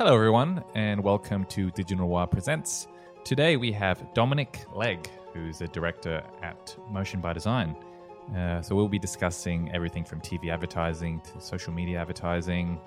[0.00, 2.88] Hello, everyone, and welcome to Digital Noir Presents.
[3.22, 7.76] Today we have Dominic Legg, who's a director at Motion by Design.
[8.34, 12.80] Uh, so we'll be discussing everything from TV advertising to social media advertising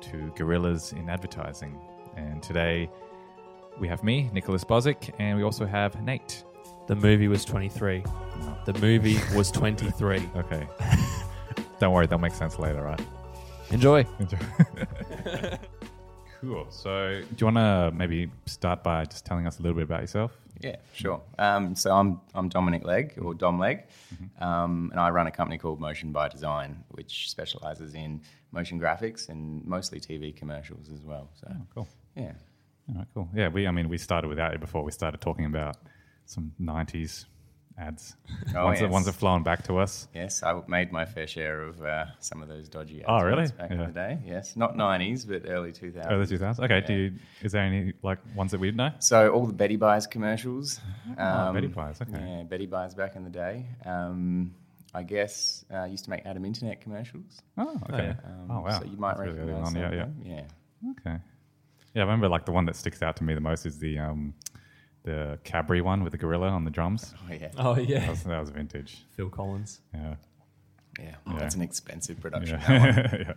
[0.00, 1.78] to guerrillas in advertising.
[2.16, 2.88] And today
[3.78, 6.44] we have me, Nicholas Bozic, and we also have Nate.
[6.86, 8.02] The movie was 23.
[8.64, 10.30] The movie was 23.
[10.36, 10.66] Okay.
[11.78, 13.00] Don't worry, that'll make sense later, right?
[13.70, 14.06] Enjoy.
[16.40, 16.66] cool.
[16.70, 20.00] So, do you want to maybe start by just telling us a little bit about
[20.00, 20.36] yourself?
[20.60, 21.20] Yeah, sure.
[21.38, 23.84] Um, so I'm I'm Dominic Legg or Dom Legg,
[24.40, 28.20] um, and I run a company called Motion by Design, which specialises in
[28.50, 31.30] motion graphics and mostly TV commercials as well.
[31.40, 31.88] So Cool.
[32.16, 32.32] yeah,
[32.88, 33.28] All right, cool.
[33.34, 33.68] Yeah, we.
[33.68, 35.76] I mean, we started without you before we started talking about
[36.26, 37.26] some '90s
[37.78, 38.16] ads.
[38.54, 38.92] Oh, ones, that, yes.
[38.92, 40.08] ones that flown back to us.
[40.14, 43.46] yes, I made my fair share of uh, some of those dodgy ads Oh, really?
[43.46, 43.76] back Yeah.
[43.80, 44.18] in the day.
[44.26, 46.10] Yes, not 90s, but early 2000s.
[46.10, 46.60] Early 2000s.
[46.60, 46.80] Okay.
[46.86, 48.90] Do you, is there any like ones that we'd know?
[48.98, 50.80] So all the Betty Buys commercials.
[51.18, 52.12] Oh, Betty Buys, okay.
[52.12, 53.66] Yeah, Betty Buys back in the day.
[53.84, 54.54] Um,
[54.94, 57.42] I guess uh, used to make Adam Internet commercials.
[57.56, 58.14] Oh, okay.
[58.24, 58.78] Um, oh, wow.
[58.80, 60.06] So you might That's really recognise on, Yeah, yeah.
[60.24, 60.90] Yeah.
[60.92, 61.16] Okay.
[61.94, 63.98] Yeah, I remember like the one that sticks out to me the most is the
[63.98, 64.34] um,
[65.08, 67.14] the Cadbury one with the gorilla on the drums.
[67.28, 67.48] Oh yeah.
[67.56, 68.10] Oh, That yeah.
[68.10, 69.04] was, that was vintage.
[69.16, 69.80] Phil Collins.
[69.94, 70.14] Yeah.
[70.98, 71.38] Yeah, Yeah.
[71.38, 72.58] that's an expensive production.
[72.60, 72.92] Yeah.
[72.92, 73.32] that yeah.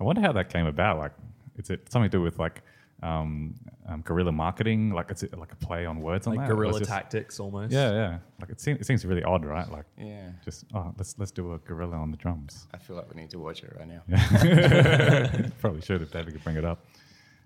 [0.00, 0.98] I wonder how that came about.
[0.98, 1.12] Like,
[1.56, 2.62] is it something to do with like
[3.02, 3.54] um,
[3.86, 4.90] um, guerrilla marketing?
[4.90, 6.54] Like, it's like a play on words on Like that?
[6.54, 7.72] Guerrilla just- tactics almost.
[7.72, 8.18] Yeah, yeah.
[8.40, 9.70] Like it seems, it seems really odd, right?
[9.70, 10.30] Like, Yeah.
[10.44, 12.66] just oh, let's let's do a gorilla on the drums.
[12.74, 14.02] I feel like we need to watch it right now.
[15.60, 16.84] Probably should if David could bring it up.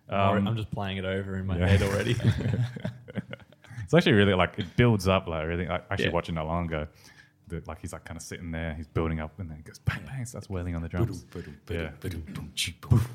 [0.08, 1.66] I'm, Um, I'm just playing it over in my yeah.
[1.68, 2.16] head already.
[3.84, 5.26] It's actually really like it builds up.
[5.26, 6.12] Like really, I actually Yeah.
[6.12, 6.86] watching not long ago.
[7.46, 9.78] The, like he's like kind of sitting there, he's building up, and then it goes
[9.78, 11.24] bang bang, starts wailing on the drums.
[11.70, 11.90] Yeah.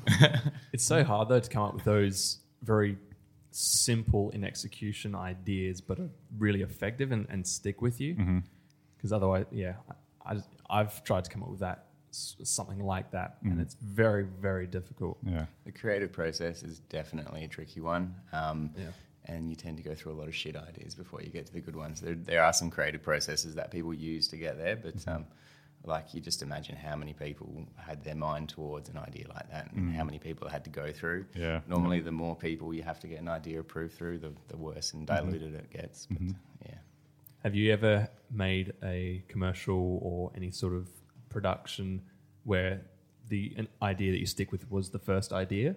[0.72, 2.98] it's so hard, though, to come up with those very
[3.52, 8.16] simple in execution ideas, but are really effective and, and stick with you.
[8.16, 8.38] Mm-hmm.
[8.96, 9.74] Because otherwise, yeah,
[10.26, 10.38] I,
[10.68, 13.52] I, have tried to come up with that, s- something like that, Mm.
[13.52, 15.18] and it's very, very difficult.
[15.22, 18.14] Yeah, The creative process is definitely a tricky one.
[18.32, 18.90] Um, Yeah.
[19.26, 21.52] And you tend to go through a lot of shit ideas before you get to
[21.54, 21.98] the good ones.
[22.02, 25.24] There, there are some creative processes that people use to get there, but um,
[25.82, 29.72] like you just imagine how many people had their mind towards an idea like that
[29.72, 31.24] and how many people had to go through.
[31.34, 31.62] Yeah.
[31.66, 34.92] Normally, the more people you have to get an idea approved through, the, the worse
[34.92, 36.04] and diluted it gets.
[36.10, 36.20] But,
[36.66, 36.74] Yeah.
[37.44, 40.90] Have you ever made a commercial or any sort of
[41.34, 42.00] production
[42.44, 42.80] where
[43.28, 45.76] the idea that you stick with was the first idea?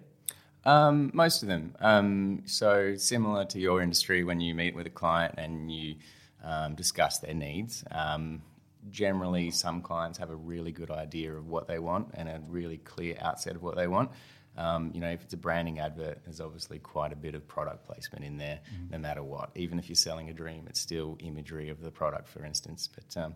[0.66, 1.76] Um, most of them.
[1.80, 5.96] Um, so similar to your industry, when you meet with a client and you
[6.44, 8.42] um, discuss their needs, um,
[8.90, 12.78] generally some clients have a really good idea of what they want and a really
[12.78, 14.10] clear outset of what they want.
[14.58, 17.86] Um, you know, if it's a branding advert, there's obviously quite a bit of product
[17.86, 19.52] placement in there, no matter what.
[19.56, 22.90] Even if you're selling a dream, it's still imagery of the product, for instance.
[22.94, 23.36] But um,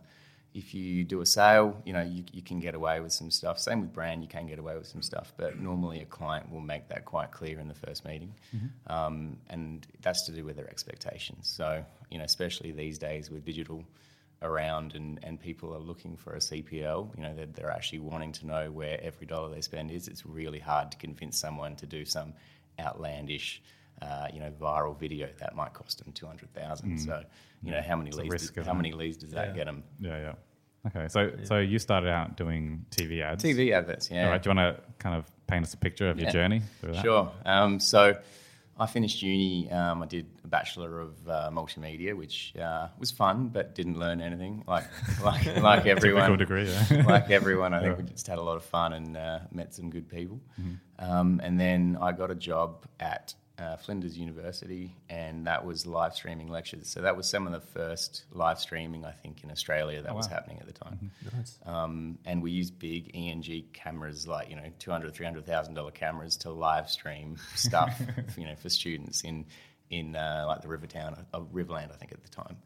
[0.53, 3.57] if you do a sale, you know, you, you can get away with some stuff.
[3.57, 6.59] Same with brand, you can get away with some stuff, but normally a client will
[6.59, 8.34] make that quite clear in the first meeting.
[8.88, 11.47] Um, and that's to do with their expectations.
[11.47, 13.85] So, you know, especially these days with digital
[14.41, 18.34] around and, and people are looking for a CPL, you know, they're, they're actually wanting
[18.34, 20.07] to know where every dollar they spend is.
[20.07, 22.34] It's really hard to convince someone to do some
[22.79, 23.61] outlandish,
[24.01, 26.97] uh, you know, viral video that might cost them 200,000.
[26.97, 27.23] So,
[27.63, 29.53] you know, how many a leads, risk, does, how many leads does that Yeah.
[29.56, 29.84] get them?
[30.00, 30.34] yeah, yeah.
[30.88, 33.44] Okay, so so you started out doing TV ads.
[33.44, 34.25] TV adverts, yeah.
[34.25, 34.41] All right.
[34.41, 36.63] Do you want to kind of paint us a picture of your journey?
[37.03, 37.31] Sure.
[37.45, 38.17] Um, so
[38.79, 39.69] I finished uni.
[39.72, 44.22] Um, I did a bachelor of uh, multimedia, which uh, was fun, but didn't learn
[44.22, 44.63] anything.
[44.67, 44.85] Like
[45.23, 46.67] like like everyone, degree.
[46.67, 47.03] Yeah.
[47.07, 47.94] like everyone, I think Yeah.
[47.97, 48.06] Mm-hmm.
[48.07, 50.41] we just had a lot of fun and uh, met some good people.
[50.97, 56.16] Um, and then I got a job at uh, Flinders University, and that was live
[56.16, 56.88] streaming lectures.
[56.89, 60.25] So that was some of the first live streaming, I think, in Australia that was
[60.25, 60.35] Oh, wow.
[60.35, 61.12] happening at the time.
[61.35, 61.59] Nice.
[61.66, 65.73] Um, and we used big ENG cameras, like you know, two hundred, three hundred thousand
[65.75, 67.99] dollar cameras to live stream stuff,
[68.37, 69.46] you know, for students in
[69.90, 72.58] in uh, like the Rivertown, uh, Riverland, I think at the time.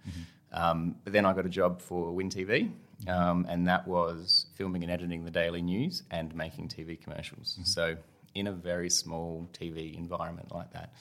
[0.54, 2.72] Um, but then I got a job for Win TV,
[3.10, 7.58] um, and that was filming and editing the daily news and making TV commercials.
[7.64, 7.98] So
[8.36, 10.94] in a very small TV environment like that.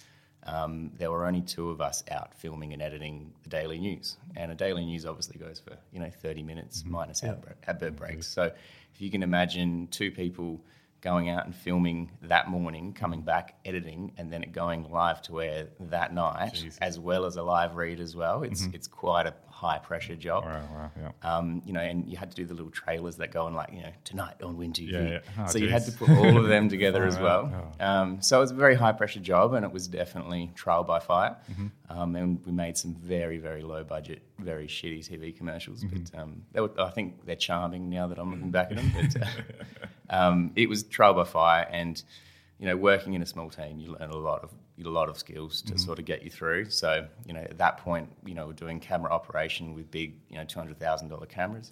[0.47, 4.53] Um, there were only two of us out filming and editing the daily news, and
[4.53, 8.27] a daily news obviously goes for you know thirty minutes minus ad, bre- advert breaks.
[8.27, 10.61] So if you can imagine two people
[11.01, 15.41] going out and filming that morning, coming back, editing, and then it going live to
[15.43, 16.79] air that night, Jeez.
[16.81, 20.45] as well as a live read as well, it's it's quite a high pressure job.
[20.45, 21.37] Wow, wow, yeah.
[21.37, 23.73] Um, you know, and you had to do the little trailers that go on like,
[23.73, 24.91] you know, tonight on Win TV.
[24.91, 25.19] Yeah, yeah.
[25.39, 27.73] Oh, so you had to put all of them together as well.
[27.81, 30.83] out, Um, so it was a very high pressure job and it was definitely trial
[30.83, 31.37] by fire.
[31.51, 31.67] Mm-hmm.
[31.89, 35.85] Um, and we made some very, very low budget, very shitty TV commercials.
[35.85, 35.99] Mm-hmm.
[35.99, 38.93] But um, they were, I think they're charming now that I'm looking back at them.
[38.95, 39.27] But uh,
[40.11, 41.67] um, it was trial by fire.
[41.71, 42.03] And,
[42.59, 44.50] you know, working in a small team, you learn a lot of
[44.82, 46.69] a lot of skills to sort of get you through.
[46.71, 50.37] So, you know, at that point, you know, we're doing camera operation with big, you
[50.37, 51.71] know, two hundred thousand dollar cameras,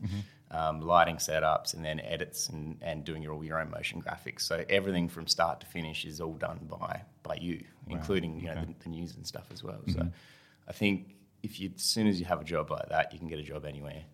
[0.52, 4.43] um, lighting setups, and then edits and, and doing your, all your own motion graphics.
[4.43, 8.54] So everything from start to finish is all done by by you, including you know
[8.54, 9.81] the, the news and stuff as well.
[9.88, 10.00] So,
[10.69, 13.26] I think if you as soon as you have a job like that, you can
[13.28, 14.04] get a job anywhere.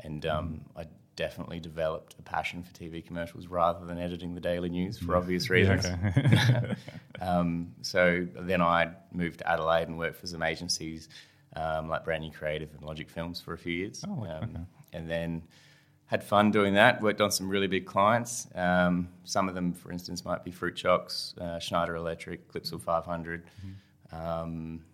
[0.00, 4.68] And um, I definitely developed a passion for TV commercials rather than editing the daily
[4.68, 5.84] news for obvious reasons.
[5.86, 6.74] okay.
[7.20, 11.08] Um, so then I moved to Adelaide and worked for some agencies
[11.54, 14.04] um, like Brand New Creative and Logic Films for a few years.
[14.06, 14.30] Oh, okay.
[14.32, 15.42] um, And then
[16.06, 17.00] had fun doing that.
[17.00, 18.48] Worked on some really big clients.
[18.54, 23.44] Um, some of them, for instance, might be FruChocs, uh, Schneider Electric, Clipsal 500,
[24.12, 24.84] um,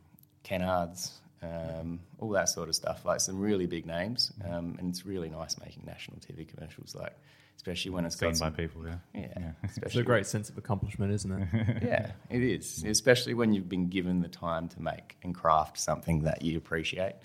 [0.45, 3.05] Kennards, um, all that sort of stuff.
[3.05, 4.33] Like some really big names.
[4.45, 7.15] Um, and it's really nice making national TV commercials, like
[7.57, 8.97] especially when it's Seen got by some, people, yeah.
[9.15, 9.53] yeah,
[9.83, 11.49] It's a great sense of accomplishment, isn't it?
[11.83, 16.23] yeah, it is, especially when you've been given the time to make and craft something
[16.23, 17.17] that you appreciate,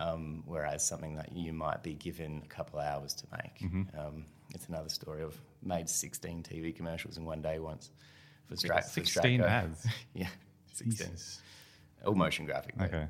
[0.00, 3.70] um, whereas something that you might be given a couple of hours to make.
[3.96, 5.22] Um, it's another story.
[5.22, 7.90] I've made 16 TV commercials in one day once
[8.48, 9.86] for, Stra- for 16 ads.
[10.14, 10.26] yeah,
[10.72, 11.06] 16.
[11.06, 11.40] Jesus.
[12.04, 12.74] All motion graphic.
[12.76, 13.06] though.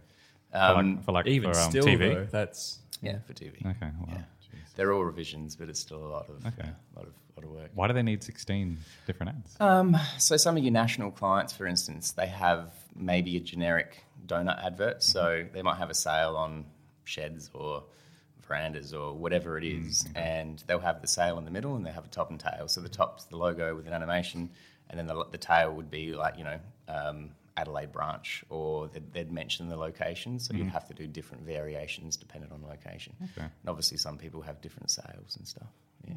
[0.55, 0.59] Okay.
[0.63, 1.99] Um, for like, for like Even for, um, still, TV.
[1.99, 3.59] though, that's yeah, for TV.
[3.61, 3.77] Okay.
[4.01, 4.09] Wow.
[4.09, 4.23] Yeah.
[4.77, 6.69] They're all revisions, but it's still a lot of, Okay.
[6.97, 7.71] lot of, lot of work.
[7.75, 9.57] Why do they need 16 different ads?
[9.61, 14.65] Um, so some of your national clients, for instance, they have maybe a generic donut
[14.65, 15.03] advert.
[15.03, 16.65] So they might have a sale on
[17.05, 17.83] sheds or
[18.47, 21.91] verandas or whatever it is, and they'll have the sale in the middle and they
[21.93, 22.67] have a top and tail.
[22.69, 24.51] So the top's the logo with an animation,
[24.89, 26.59] and then the, the tail would be like you know
[26.89, 27.31] um,
[27.61, 30.39] Adelaide branch, or they'd, they'd mention the location.
[30.39, 33.15] So you'd have to do different variations depending on location.
[33.23, 33.47] Okay.
[33.61, 35.69] And obviously, some people have different sales and stuff.
[36.07, 36.15] Yeah.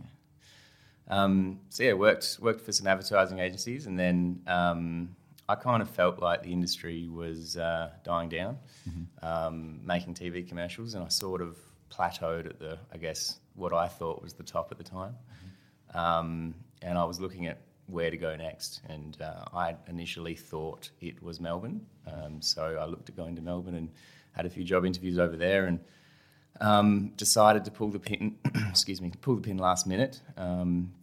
[1.09, 5.15] Um, so yeah, worked worked for some advertising agencies, and then um,
[5.49, 8.57] I kind of felt like the industry was uh, dying down,
[9.21, 11.57] um, making TV commercials, and I sort of
[11.91, 15.15] plateaued at the, I guess, what I thought was the top at the time,
[15.93, 20.89] um, and I was looking at where to go next, and uh, I initially thought
[21.01, 23.89] it was Melbourne, um, so I looked at going to Melbourne and
[24.31, 25.79] had a few job interviews over there, and
[26.61, 28.37] um, decided to pull the pin,
[28.69, 30.93] excuse me, pull the pin last minute um,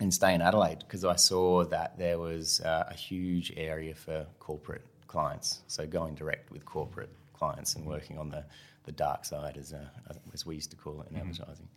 [0.00, 4.26] and stay in Adelaide because I saw that there was uh, a huge area for
[4.38, 5.60] corporate clients.
[5.66, 8.44] So going direct with corporate clients and working on the,
[8.84, 9.84] the dark side, as, uh,
[10.32, 11.68] as we used to call it in advertising.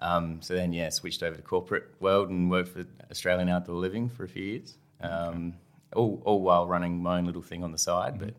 [0.00, 4.08] Um, so then, yeah, switched over to corporate world and worked for Australian Outdoor Living
[4.08, 5.54] for a few years, um,
[5.94, 8.18] all, all while running my own little thing on the side.
[8.18, 8.34] But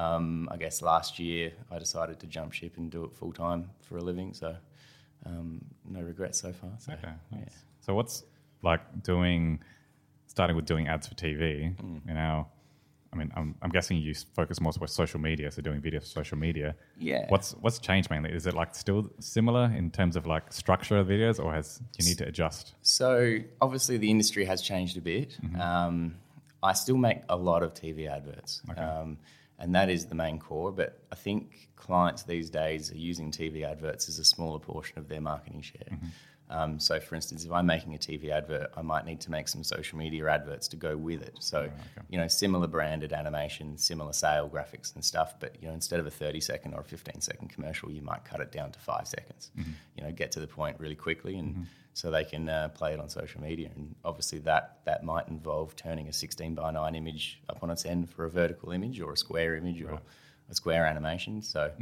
[0.00, 3.70] um, I guess last year I decided to jump ship and do it full time
[3.80, 4.32] for a living.
[4.32, 4.56] So
[5.26, 6.70] um, no regrets so far.
[6.78, 7.12] So, Okay.
[7.32, 7.44] yeah.
[7.80, 8.22] So what's
[8.62, 9.60] like doing,
[10.28, 11.76] starting with doing ads for TV?
[11.76, 12.00] Mm.
[12.06, 12.46] You know,
[13.12, 16.06] I mean, I'm, I'm guessing you focus more towards social media, so doing video for
[16.06, 16.74] social media.
[16.98, 17.26] Yeah.
[17.28, 18.30] What's what's changed mainly?
[18.30, 22.06] Is it like still similar in terms of like structure of videos, or has you
[22.06, 22.74] need to adjust?
[22.80, 25.36] So obviously the industry has changed a bit.
[25.60, 26.14] Um,
[26.62, 29.18] I still make a lot of TV adverts, um,
[29.58, 30.72] and that is the main core.
[30.72, 35.08] But I think clients these days are using TV adverts as a smaller portion of
[35.08, 35.98] their marketing share.
[36.52, 39.48] Um, so, for instance, if I'm making a TV advert, I might need to make
[39.48, 41.34] some social media adverts to go with it.
[41.40, 41.70] So,
[42.10, 45.40] you know, similar branded animation, similar sale graphics and stuff.
[45.40, 48.24] But you know, instead of a 30 second or a 15 second commercial, you might
[48.26, 49.50] cut it down to five seconds.
[49.96, 53.00] You know, get to the point really quickly, and so they can uh, play it
[53.00, 53.70] on social media.
[53.74, 57.86] And obviously, that that might involve turning a 16 by 9 image up on its
[57.86, 60.00] end for a vertical image or a square image or
[60.50, 61.40] a square animation.
[61.42, 61.72] So.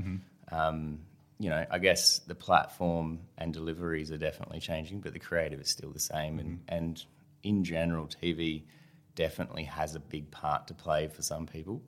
[0.53, 0.99] Um,
[1.41, 5.71] you know, I guess the platform and deliveries are definitely changing, but the creative is
[5.71, 6.39] still the same.
[6.39, 7.05] And, and
[7.43, 8.65] in general, TV
[9.15, 11.81] definitely has a big part to play for some people.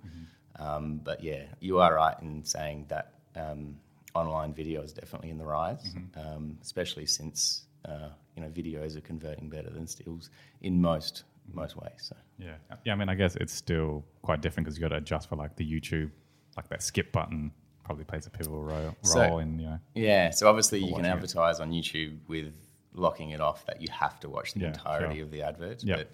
[0.57, 3.77] Um, but yeah, you are right in saying that um,
[4.15, 9.03] online video is definitely in the rise, um, especially since uh, you know videos are
[9.03, 10.31] converting better than stills
[10.63, 11.93] in most most ways.
[11.99, 12.55] So Yeah,
[12.87, 12.95] yeah.
[12.95, 15.57] I mean, I guess it's still quite different because you got to adjust for like
[15.57, 16.11] the YouTube,
[16.57, 17.53] like that skip button
[17.85, 19.79] probably plays a pivotal role, So- in you know.
[19.95, 21.09] Yeah, so obviously you can watching it.
[21.11, 22.53] advertise on YouTube with
[22.95, 25.25] locking it off that you have to watch the Yeah, entirety sure.
[25.25, 25.83] of the advert.
[25.83, 25.97] Yep.
[25.99, 26.11] But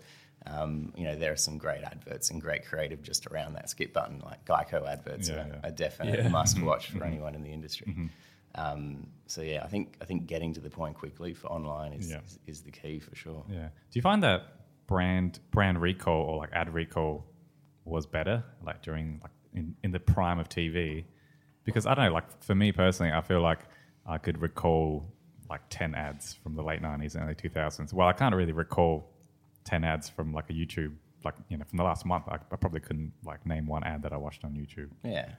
[0.52, 3.92] um, you know, there are some great adverts and great creative just around that skip
[3.92, 5.44] button, like Geico adverts Yeah, are yeah.
[5.56, 5.66] Mm-hmm.
[5.66, 6.28] a definite Yeah.
[6.28, 8.08] must watch for anyone in the industry.
[8.54, 12.10] Um, so yeah, I think I think getting to the point quickly for online is,
[12.10, 12.20] Yeah.
[12.24, 13.44] is, is the key for sure.
[13.48, 13.68] Yeah.
[13.68, 14.44] Do you find that
[14.86, 17.26] brand brand recall or like ad recall
[17.84, 21.04] was better like during like in, in the prime of TV?
[21.68, 23.60] Because I don't know, like for me personally, I feel like
[24.06, 25.12] I could recall
[25.50, 27.92] like ten ads from the late nineties and early two thousands.
[27.92, 29.10] Well, I can't really recall
[29.64, 30.94] ten ads from like a YouTube
[31.24, 32.24] like you know from the last month.
[32.28, 34.90] I, I probably couldn't like name one ad that I watched on YouTube.
[35.02, 35.30] Yeah,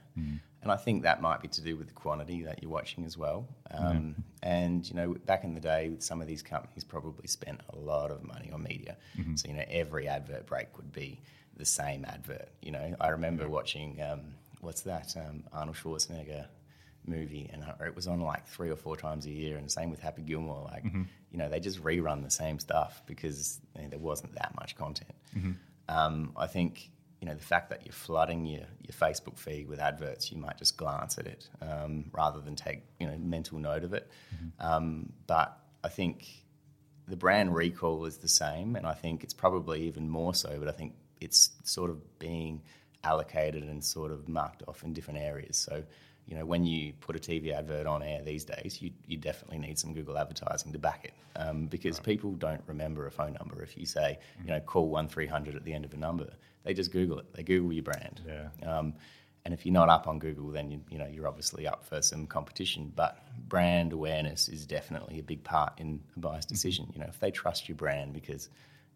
[0.62, 3.16] and I think that might be to do with the quantity that you're watching as
[3.16, 3.48] well.
[3.70, 7.76] Um, And you know, back in the day, some of these companies probably spent a
[7.76, 8.96] lot of money on media.
[9.36, 11.22] So you know, every advert break would be
[11.56, 12.48] the same advert.
[12.62, 16.46] You know, I remember watching um, what's that um, Arnold Schwarzenegger
[17.06, 19.56] movie, and it was on like three or four times a year.
[19.56, 20.62] And same with Happy Gilmore.
[20.70, 20.84] Like,
[21.32, 24.76] you know, they just rerun the same stuff because you know, there wasn't that much
[24.76, 25.14] content.
[25.88, 26.90] Um, I think
[27.20, 30.56] you know the fact that you're flooding your, your Facebook feed with adverts, you might
[30.58, 34.08] just glance at it um, rather than take you know mental note of it.
[34.58, 36.26] Um, but I think
[37.08, 40.56] the brand recall is the same, and I think it's probably even more so.
[40.58, 42.62] But I think it's sort of being
[43.04, 45.56] allocated and sort of marked off in different areas.
[45.56, 45.84] So.
[46.26, 49.58] You know, when you put a TV advert on air these days, you, you definitely
[49.58, 53.60] need some Google advertising to back it um, because people don't remember a phone number.
[53.64, 56.30] If you say, you know, call one three hundred at the end of a number,
[56.62, 57.34] they just Google it.
[57.34, 58.20] They Google your brand.
[58.24, 58.48] Yeah.
[58.64, 58.94] Um,
[59.44, 62.02] and if you're not up on Google, then you, you know you're obviously up for
[62.02, 62.92] some competition.
[62.94, 66.90] But brand awareness is definitely a big part in a buyer's decision.
[66.92, 68.48] You know, if they trust your brand because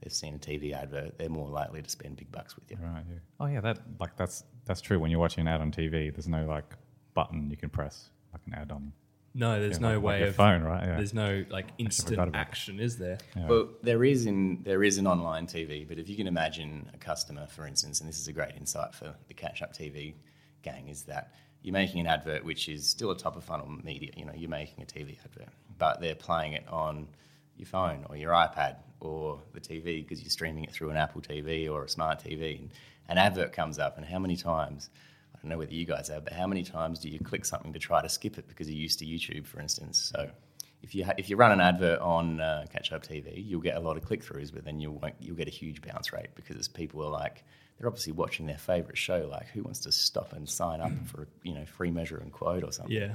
[0.02, 2.76] they've seen a TV advert, they're more likely to spend big bucks with you.
[2.80, 3.02] Right.
[3.08, 3.18] Yeah.
[3.40, 4.98] Oh yeah, that like that's that's true.
[4.98, 6.74] When you're watching an ad on TV, there's no like
[7.14, 8.92] button you can press like an ad on.
[9.36, 10.84] No, there's Yeah, no like- like way your of phone, right?
[10.86, 10.96] Yeah.
[10.96, 13.18] There's no like instant action, is there?
[13.36, 13.48] Yeah.
[13.48, 16.98] Well, there is in there is an online TV, but if you can imagine a
[16.98, 20.14] customer, for instance, and this is a great insight for the catch up TV
[20.62, 21.32] gang, is that
[21.62, 24.10] you're making an advert which is still a top of funnel media.
[24.16, 25.48] You know, you're making a TV advert,
[25.78, 27.08] but they're playing it on
[27.56, 31.20] your phone or your iPad or the TV because you're streaming it through an Apple
[31.20, 32.70] TV or a smart TV, and
[33.08, 34.90] an advert comes up, and how many times?
[35.34, 37.72] I don't know whether you guys have, but how many times do you click something
[37.74, 40.10] to try to skip it because you're used to YouTube, for instance?
[40.14, 40.30] So
[40.82, 43.76] if you ha- if you run an advert on uh, Catch Up TV, you'll get
[43.76, 46.28] a lot of click throughs, but then you won't you'll get a huge bounce rate
[46.34, 47.44] because people are like
[47.78, 49.28] they're obviously watching their favorite show.
[49.30, 52.64] Like who wants to stop and sign up for you know free measure and quote
[52.64, 52.94] or something?
[52.94, 53.14] Yeah.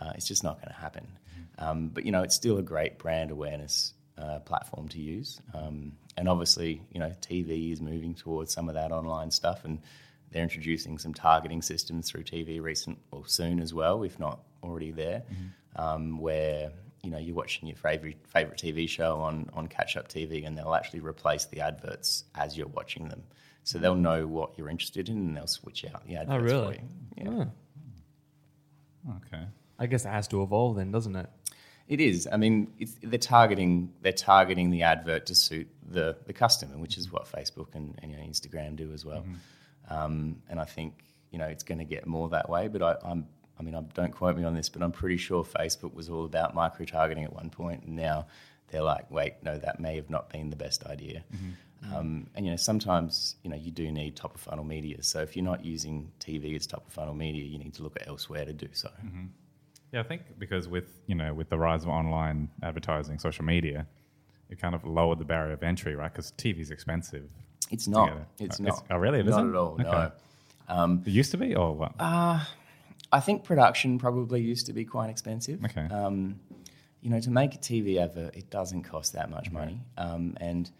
[0.00, 1.06] uh, it's just not going to happen.
[1.58, 5.40] Um, but you know, it's still a great brand awareness uh, platform to use.
[5.54, 9.78] Um, and obviously, you know, TV is moving towards some of that online stuff, and
[10.30, 14.90] they're introducing some targeting systems through TV recent or soon as well, if not already
[14.90, 15.22] there,
[15.76, 16.70] um, where
[17.02, 20.58] you know you're watching your favorite favorite TV show on on catch up TV, and
[20.58, 23.22] they'll actually replace the adverts as you're watching them.
[23.64, 26.76] So they'll know what you're interested in, and they'll switch out the adverts Oh, really?
[27.14, 27.38] for you.
[27.38, 27.44] Yeah.
[29.08, 29.16] Oh.
[29.26, 29.44] okay.
[29.78, 31.28] I guess it has to evolve then, doesn't it?
[31.88, 32.28] It is.
[32.30, 36.98] I mean, it's, they're targeting they're targeting the advert to suit the, the customer, which
[36.98, 39.24] is what Facebook and, and you know, Instagram do as well.
[39.88, 42.68] Um, and I think you know it's going to get more that way.
[42.68, 43.26] But I, I'm
[43.58, 46.24] I mean, I, don't quote me on this, but I'm pretty sure Facebook was all
[46.24, 48.26] about micro targeting at one point, and now
[48.70, 51.24] they're like, wait, no, that may have not been the best idea.
[51.94, 55.02] Um, and you know, sometimes you know you do need top of funnel media.
[55.02, 57.96] So if you're not using TV as top of funnel media, you need to look
[57.96, 58.90] at elsewhere to do so.
[59.92, 63.86] Yeah, I think because with you know with the rise of online advertising, social media,
[64.50, 66.12] it kind of lowered the barrier of entry, right?
[66.12, 67.28] Because TV is expensive.
[67.70, 68.06] It's not.
[68.06, 68.26] Together.
[68.38, 68.68] It's Uh, not.
[68.68, 69.20] it's- oh, really?
[69.20, 69.48] It not isn't?
[69.50, 69.76] at all.
[69.78, 70.12] No.
[70.68, 71.92] Um, It used to be, or what?
[73.10, 75.64] I think production probably used to be quite expensive.
[75.64, 75.86] Okay.
[75.86, 76.38] Um,
[77.00, 79.80] you know, to make a TV advert, it doesn't cost that much money.
[79.96, 80.70] Um, and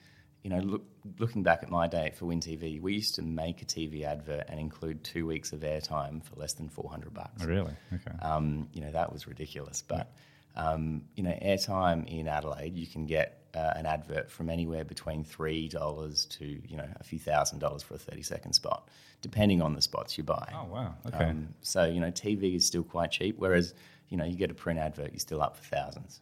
[0.49, 0.85] you know, look,
[1.19, 4.45] looking back at my day for Win TV, we used to make a TV advert
[4.49, 7.43] and include two weeks of airtime for less than four hundred bucks.
[7.43, 7.75] Oh, really?
[7.93, 8.17] Okay.
[8.23, 9.83] Um, you know, that was ridiculous.
[9.87, 10.11] But,
[10.57, 15.23] um, you know, airtime in Adelaide, you can get uh, an advert from anywhere between
[15.23, 18.89] $3 to, you know, a few thousand dollars for a 30 second spot,
[19.21, 20.51] depending on the spots you buy.
[20.55, 20.95] oh wow.
[21.07, 21.25] Okay.
[21.25, 23.75] Um, so, you know, TV is still quite cheap, whereas,
[24.09, 26.21] you know, you get a print advert, you're still up for thousands.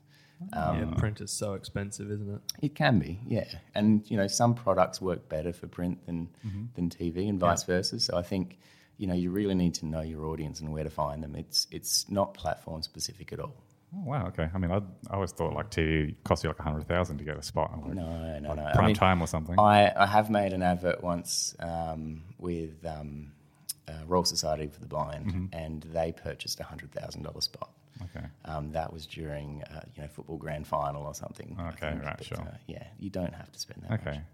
[0.52, 2.40] Um, yeah, print is so expensive, isn't it?
[2.60, 3.46] It can be, yeah.
[3.74, 6.28] And, you know, some products work better for print than,
[6.74, 8.00] than TV and vice versa.
[8.00, 8.58] So I think,
[8.98, 11.36] you know, you really need to know your audience and where to find them.
[11.36, 13.54] It's, it's not platform specific at all.
[13.94, 14.26] oh, wow.
[14.28, 14.48] Okay.
[14.54, 14.76] I mean, I,
[15.10, 17.70] I always thought like TV cost you like a hundred thousand to get a spot.
[17.82, 18.64] Like, No, no, like no.
[18.66, 19.58] I Prime mean, time or something.
[19.58, 23.32] I, I have made an advert once um, with um,
[23.88, 25.46] uh, Royal Society for the Blind, Mm-hmm.
[25.54, 27.70] and they purchased a hundred thousand dollar spot.
[28.04, 28.26] Okay.
[28.44, 31.56] Um, that was during uh, you know football grand final or something.
[31.58, 32.04] Okay, think.
[32.04, 32.38] right, But, sure.
[32.40, 34.16] Uh, yeah, you don't have to spend that Okay.
[34.18, 34.24] much.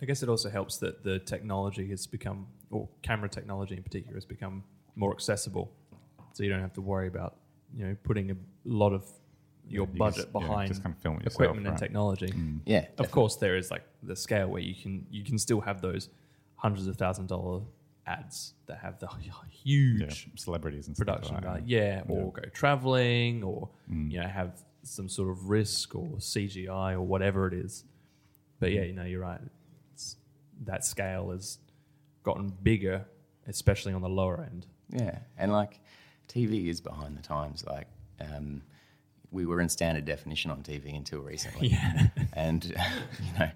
[0.00, 4.14] I guess it also helps that the technology has become, or camera technology in particular,
[4.16, 4.64] has become
[4.96, 5.70] more accessible.
[6.32, 7.36] So you don't have to worry about
[7.74, 9.04] you know putting a lot of
[9.68, 11.78] your you budget just- yeah, behind just kind of film yourself, equipment and right?
[11.78, 12.32] technology.
[12.66, 15.80] Yeah, Of course, there is like the scale where you can you can still have
[15.80, 16.08] those
[16.56, 17.62] hundreds of thousand dollar
[18.06, 19.08] ads that have the
[19.64, 21.64] Yeah, huge celebrities and stuff production like value.
[21.66, 27.02] Yeah, or go traveling, or you know have some sort of risk or CGI or
[27.02, 27.84] whatever it is.
[28.58, 29.40] But yeah, you know you're right.
[29.94, 30.16] It's,
[30.64, 31.58] that scale has
[32.24, 33.06] gotten bigger,
[33.46, 34.66] especially on the lower end.
[34.90, 35.80] Yeah, and like
[36.28, 37.64] TV is behind the times.
[37.64, 37.86] Like
[38.20, 38.62] um,
[39.32, 41.68] we were in standard definition on TV until recently.
[41.68, 42.08] Yeah.
[42.34, 43.50] and you know,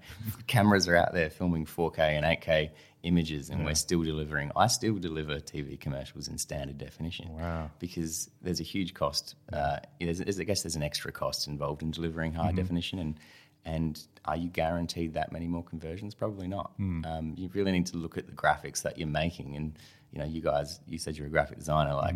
[0.46, 2.70] cameras are out there filming 4K and 8K
[3.02, 4.50] images, and we're still delivering.
[4.56, 7.28] I still deliver TV commercials in standard definition.
[7.36, 7.70] Wow.
[7.78, 9.36] Because there's a huge cost.
[9.52, 13.20] Uh, there's, there's- I guess there's an extra cost involved in delivering high definition, and
[13.64, 16.14] and are you guaranteed that many more conversions?
[16.14, 16.72] Probably not.
[16.78, 19.76] Um, you really need to look at the graphics that you're making, and
[20.12, 22.14] you know, you guys, you said you're a graphic designer, like.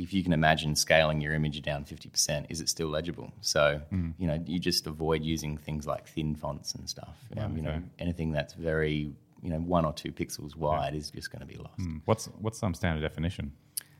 [0.00, 3.32] If you can imagine scaling your image down 50%, is it still legible?
[3.42, 3.80] So,
[4.18, 7.16] you know, you just avoid using things like thin fonts and stuff.
[7.36, 11.30] Um, You know, anything that's very, you know, one or two pixels wide is just
[11.30, 11.78] going to be lost.
[11.78, 12.00] Mm.
[12.06, 13.52] What's what's some standard definition?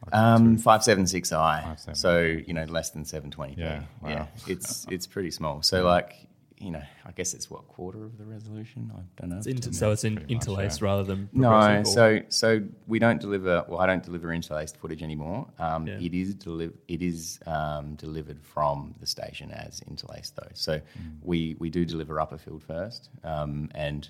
[0.06, 1.62] Like Um, five seven six I.
[1.76, 1.96] 576i.
[1.96, 3.60] So you know, less than seven twenty p.
[3.60, 4.08] Yeah, wow.
[4.08, 5.62] Yeah, it's it's pretty small.
[5.62, 6.14] So like,
[6.60, 8.92] you know, I guess it's what quarter of the resolution.
[8.94, 9.38] I don't know.
[9.38, 13.20] It's inter- so it's in, pretty much, interlaced rather than no, so so we don't
[13.20, 13.64] deliver.
[13.66, 15.46] Well, I don't deliver interlaced footage anymore.
[15.58, 15.98] Um, Yeah.
[15.98, 20.50] It is deli- It is um, delivered from the station as interlaced though.
[20.52, 20.80] So
[21.22, 24.08] we we do deliver upper field first, um, and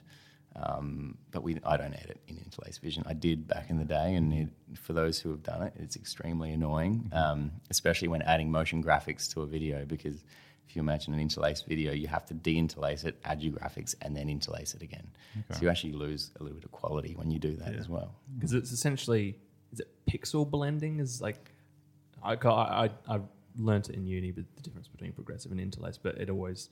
[0.57, 3.05] um, but we I don't edit in interlaced vision.
[3.07, 5.95] I did back in the day, and it, for those who have done it, it's
[5.95, 10.25] extremely annoying, um, especially when adding motion graphics to a video because.
[10.71, 14.17] If you imagine an interlaced video, you have to de-interlace it, add your graphics, and
[14.17, 15.11] then interlace it again.
[15.51, 18.15] So you actually lose a little bit of quality when you do that as well.
[18.37, 19.37] because it's essentially
[19.73, 21.51] is it pixel blending is like
[22.23, 23.21] I I I I
[23.59, 26.69] learned it in uni, but the difference between progressive and interlaced, but it always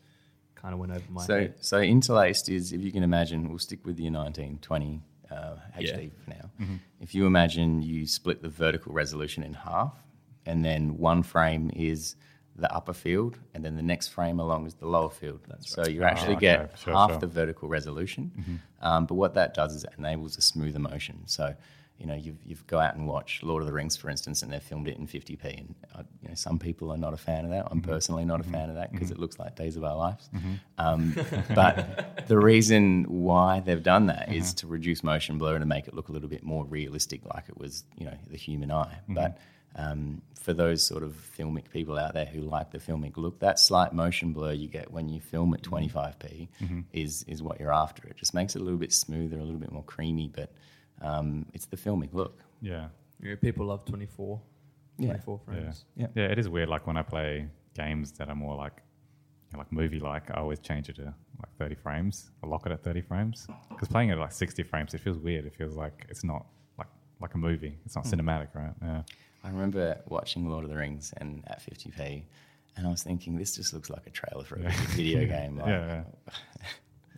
[0.55, 1.55] kind of went over my So, head.
[1.61, 6.31] so interlaced is, if you can imagine, we'll stick with your 1920 uh, HD for
[6.31, 6.51] now.
[7.01, 9.95] If you imagine you split the vertical resolution in half,
[10.47, 12.15] and then one frame is
[12.59, 15.41] the upper field, and then the next frame along is the lower field.
[15.61, 16.79] so you actually Ah, get.
[16.79, 17.19] Sure, half sure.
[17.21, 18.61] the vertical resolution.
[18.83, 21.21] Um, but what that does is it enables a smoother motion.
[21.27, 21.55] So,
[21.99, 24.53] you know, you've, you've go out and watch Lord of the Rings, for instance, and
[24.53, 25.45] they've filmed it in 50p.
[25.59, 27.67] And, uh, you know, some people are not a fan of that.
[27.71, 30.29] I'm personally not a fan of that because it looks like Days of Our Lives.
[30.79, 31.15] Um,
[31.55, 35.89] but the reason why they've done that is to reduce motion blur and to make
[35.89, 38.99] it look a little bit more realistic, like it was, you know, the human eye.
[39.09, 39.39] But
[39.77, 43.59] um, for those sort of filmic people out there who like the filmic look, that
[43.59, 46.49] slight motion blur you get when you film at 25p
[46.93, 48.07] is is what you're after.
[48.09, 50.53] It just makes it a little bit smoother, a little bit more creamy, but
[51.03, 52.41] um, it's the filmic look.
[52.61, 52.89] Yeah.
[53.21, 54.41] You know, people love 24,
[54.99, 55.07] Yeah.
[55.09, 55.53] 24 Yeah.
[55.55, 55.85] frames.
[55.97, 56.07] Yeah.
[56.15, 56.69] yeah, it is weird.
[56.69, 58.83] Like when I play games that are more like,
[59.51, 62.31] you know, like movie like, I always change it to like 30 frames.
[62.43, 65.19] I lock it at 30 frames because playing it at like 60 frames, it feels
[65.19, 65.45] weird.
[65.47, 66.47] It feels like it's not
[67.21, 67.77] like like a movie.
[67.85, 68.73] It's not cinematic, right?
[68.83, 69.03] Yeah.
[69.45, 72.23] I remember watching Lord of the Rings and at 50p,
[72.77, 74.71] and I was thinking, this just looks like a trailer for a Yeah.
[74.89, 75.57] video game.
[75.59, 76.03] Like, yeah, yeah.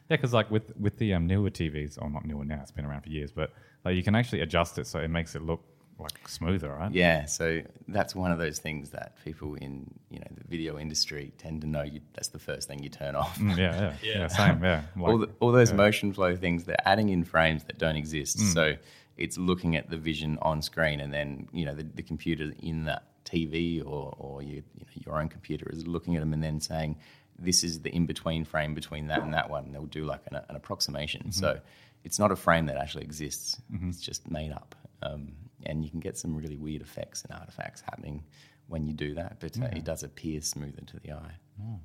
[0.08, 2.84] Yeah, because like with with the um, newer TVs, or not newer now, it's been
[2.84, 3.52] around for years, but
[3.84, 5.62] like you can actually adjust it so it makes it look
[6.00, 6.90] like smoother, right?
[6.92, 11.32] Yeah, so that's one of those things that people in you know the video industry
[11.38, 11.82] tend to know.
[11.82, 13.38] You, that's the first thing you turn off.
[13.38, 14.26] Mm, yeah, yeah, yeah, Yeah.
[14.28, 14.82] same, yeah.
[15.00, 15.76] all, the, all those yeah.
[15.76, 18.38] motion flow things, they're adding in frames that don't exist.
[18.38, 18.52] Mm.
[18.54, 18.74] So
[19.16, 22.84] it's looking at the vision on screen, and then you know the, the computer in
[22.84, 26.42] that TV or or you, you know, your own computer is looking at them and
[26.42, 26.96] then saying,
[27.38, 30.22] "This is the in between frame between that and that one." And they'll do like
[30.30, 31.22] an, an approximation.
[31.22, 31.30] Mm-hmm.
[31.32, 31.60] So
[32.04, 33.60] it's not a frame that actually exists.
[33.88, 35.32] It's just made up, um,
[35.66, 38.24] and you can get some really weird effects and artifacts happening
[38.68, 39.38] when you do that.
[39.40, 41.34] But uh, it does appear smoother to the eye.
[41.62, 41.78] Oh,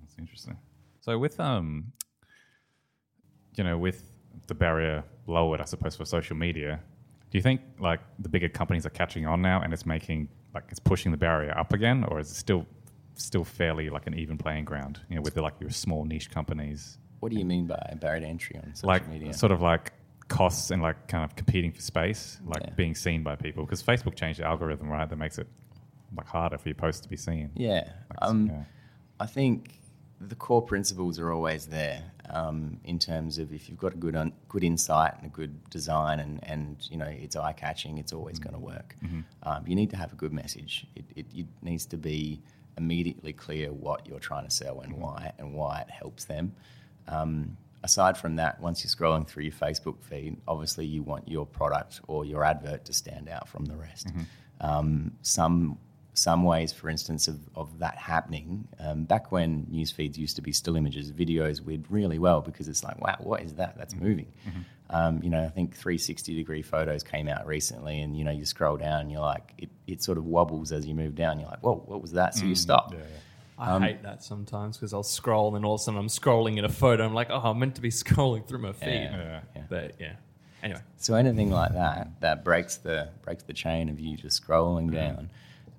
[0.00, 0.58] that's interesting.
[1.00, 1.92] So with um,
[3.54, 4.02] you know, with
[4.46, 6.80] the barrier lowered, I suppose for social media,
[7.30, 10.64] do you think like the bigger companies are catching on now and it's making like
[10.70, 12.66] it's pushing the barrier up again, or is it still
[13.14, 15.00] still fairly like an even playing ground?
[15.10, 18.20] You know, with the, like your small niche companies, What do you mean by barrier
[18.20, 19.32] to entry on social like media?
[19.34, 19.92] sort of like
[20.28, 22.70] costs and like kind of competing for space, like Yeah.
[22.76, 23.64] being seen by people.
[23.64, 25.08] Because Facebook changed the algorithm, right?
[25.08, 25.48] That makes it
[26.16, 27.50] like harder for your posts to be seen.
[27.54, 27.80] Yeah.
[28.10, 28.64] Like, Um, yeah.
[29.20, 29.80] I think
[30.20, 34.16] the core principles are always there um, in terms of if you've got a good
[34.16, 38.12] un- good insight and a good design and, and you know it's eye catching, it's
[38.12, 38.94] always going to work.
[39.42, 40.86] Um, you need to have a good message.
[40.94, 42.42] It, it, it needs to be
[42.76, 46.52] immediately clear what you're trying to sell and why and why it helps them.
[47.08, 51.46] Um, aside from that, once you're scrolling through your Facebook feed, obviously you want your
[51.46, 54.08] product or your advert to stand out from the rest.
[54.60, 55.78] Um, some
[56.18, 60.42] some ways, for instance, of, of that happening, um, back when news feeds used to
[60.42, 63.76] be still images, videos we'd really well because it's like, wow, what is that?
[63.78, 64.32] That's moving.
[64.90, 68.44] Um, you know, I think 360 degree photos came out recently, and you know, you
[68.46, 71.38] scroll down, and you're like, it, it sort of wobbles as you move down.
[71.38, 72.34] You're like, whoa, what was that?
[72.34, 72.94] So you stop.
[73.58, 76.06] I Um, hate that sometimes because I'll scroll and then all of a sudden I'm
[76.06, 77.04] scrolling in a photo.
[77.04, 78.86] I'm like, oh, I'm meant to be scrolling through my feed.
[78.86, 79.16] Yeah.
[79.16, 79.40] Yeah.
[79.56, 79.62] Yeah.
[79.68, 80.12] But yeah.
[80.62, 84.92] Anyway, So anything like that that breaks the breaks the chain of you just scrolling
[84.92, 85.28] down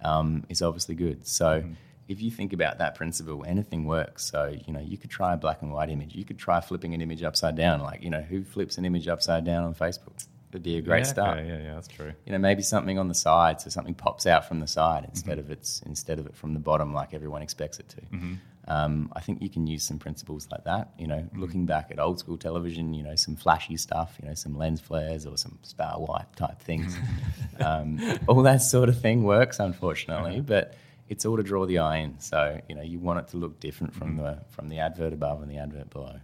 [0.01, 1.27] um, is obviously good.
[1.27, 1.73] So mm-hmm.
[2.07, 4.25] if you think about that principle, anything works.
[4.25, 6.15] So you know you could try a black and white image.
[6.15, 7.81] You could try flipping an image upside down.
[7.81, 10.25] Like you know who flips an image upside down on Facebook?
[10.51, 11.37] It'd be a great yeah, start.
[11.37, 12.11] okay, yeah, yeah, that's true.
[12.25, 15.11] You know maybe something on the side, so something pops out from the side mm-hmm.
[15.11, 18.01] instead of it's instead of it from the bottom like everyone expects it to.
[18.01, 18.33] Mm-hmm.
[18.69, 20.91] Um, I think you can use some principles like that.
[20.99, 24.35] You know, looking back at old school television, you know, some flashy stuff, you know,
[24.35, 26.95] some lens flares or some star wipe type things.
[27.59, 30.75] um, all that sort of thing works, unfortunately, but
[31.09, 32.19] it's all to draw the eye in.
[32.19, 35.41] So you know, you want it to look different from the from the advert above
[35.41, 36.19] and the advert below.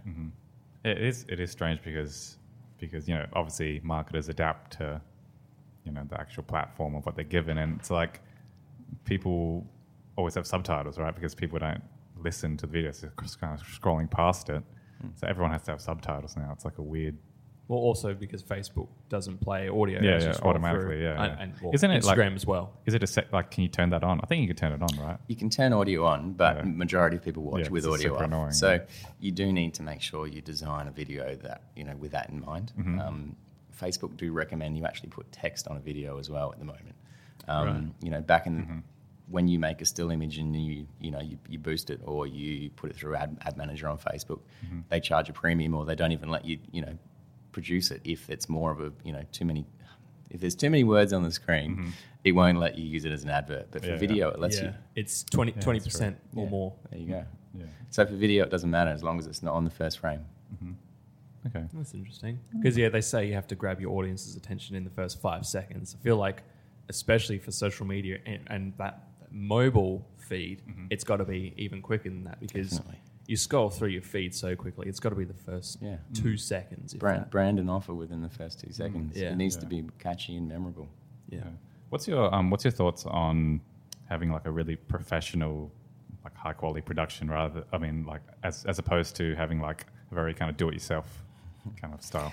[0.84, 2.36] It is it is strange because
[2.78, 5.00] because you know obviously marketers adapt to
[5.84, 8.20] you know the actual platform of what they're given, and it's like
[9.04, 9.66] people
[10.14, 11.14] always have subtitles, right?
[11.14, 11.82] Because people don't
[12.18, 14.62] listen to the videos, they're just kind of scrolling past it.
[15.16, 16.50] So everyone has to have subtitles now.
[16.52, 17.16] It's like a weird.
[17.68, 20.00] well, also because Facebook doesn't play audio.
[20.00, 21.02] Yeah, as yeah, automatically, through.
[21.02, 21.42] yeah, And, yeah.
[21.42, 22.72] and, well, Isn't it like- Instagram as well?
[22.86, 23.32] Is it a set?
[23.32, 24.20] Like, can you turn that on?
[24.22, 25.18] I think you can turn it on, right?
[25.26, 26.62] You can turn audio on, but Yeah.
[26.64, 28.22] majority of people watch Yeah, with audio super off.
[28.22, 28.82] annoying, so yeah.
[29.20, 32.30] you do need to make sure you design a video that you know with that
[32.30, 32.72] in mind.
[32.78, 33.00] Mm-hmm.
[33.00, 33.36] Um,
[33.78, 36.94] Facebook do recommend you actually put text on a video as well at the moment.
[37.48, 37.84] Um, Right.
[38.00, 38.78] You know, back in Mm-hmm.
[39.28, 42.26] When you make a still image and you you know you, you boost it or
[42.26, 44.80] you put it through ad, ad manager on Facebook, Mm-hmm.
[44.88, 46.96] they charge a premium or they don't even let you you know
[47.52, 49.64] produce it if it's more of a you know too many.
[50.28, 51.92] If there's too many words on the screen,
[52.24, 53.68] it won't let you use it as an advert.
[53.70, 53.94] But for Mm-hmm.
[53.94, 54.74] Yeah, video, it lets yeah, you.
[54.96, 56.50] it's 20 that's percent or Yeah.
[56.50, 56.72] more.
[56.90, 57.24] There you go.
[57.54, 57.64] Yeah.
[57.90, 60.24] So for video, it doesn't matter as long as it's not on the first frame.
[61.46, 61.64] Okay.
[61.72, 62.40] That's interesting.
[62.56, 65.46] Because yeah, they say you have to grab your audience's attention in the first five
[65.46, 65.94] seconds.
[65.98, 66.42] I feel like,
[66.88, 69.04] especially for social media and, and that
[69.36, 73.00] mobile feed, it's got to be even quicker than that because Definitely.
[73.26, 74.88] you scroll through your feed so quickly.
[74.88, 75.98] It's got to be the first Yeah.
[76.14, 76.94] two seconds.
[76.94, 79.16] If Brand, brand and offer within the first two seconds.
[79.16, 79.30] Yeah.
[79.30, 80.88] It needs to be catchy and memorable.
[81.28, 81.38] Yeah.
[81.38, 81.50] Yeah.
[81.90, 83.60] What's your um, What's your thoughts on
[84.08, 85.70] having like a really professional,
[86.24, 87.64] like high quality production rather?
[87.72, 90.74] I mean, like as as opposed to having like a very kind of do it
[90.74, 91.22] yourself
[91.80, 92.32] kind of style.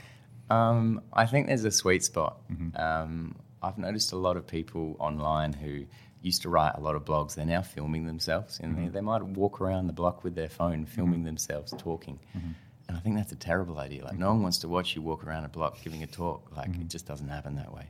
[0.49, 2.37] Um, I think there's a sweet spot.
[2.75, 5.85] Um, I've noticed a lot of people online who
[6.23, 7.35] used to write a lot of blogs.
[7.35, 8.93] They're now filming themselves, and they, mm-hmm.
[8.93, 11.25] they might walk around the block with their phone, filming mm-hmm.
[11.25, 12.19] themselves talking.
[12.35, 12.51] Mm-hmm.
[12.87, 14.03] And I think that's a terrible idea.
[14.03, 16.51] Like no one wants to watch you walk around a block giving a talk.
[16.55, 17.87] Like it just doesn't happen that way.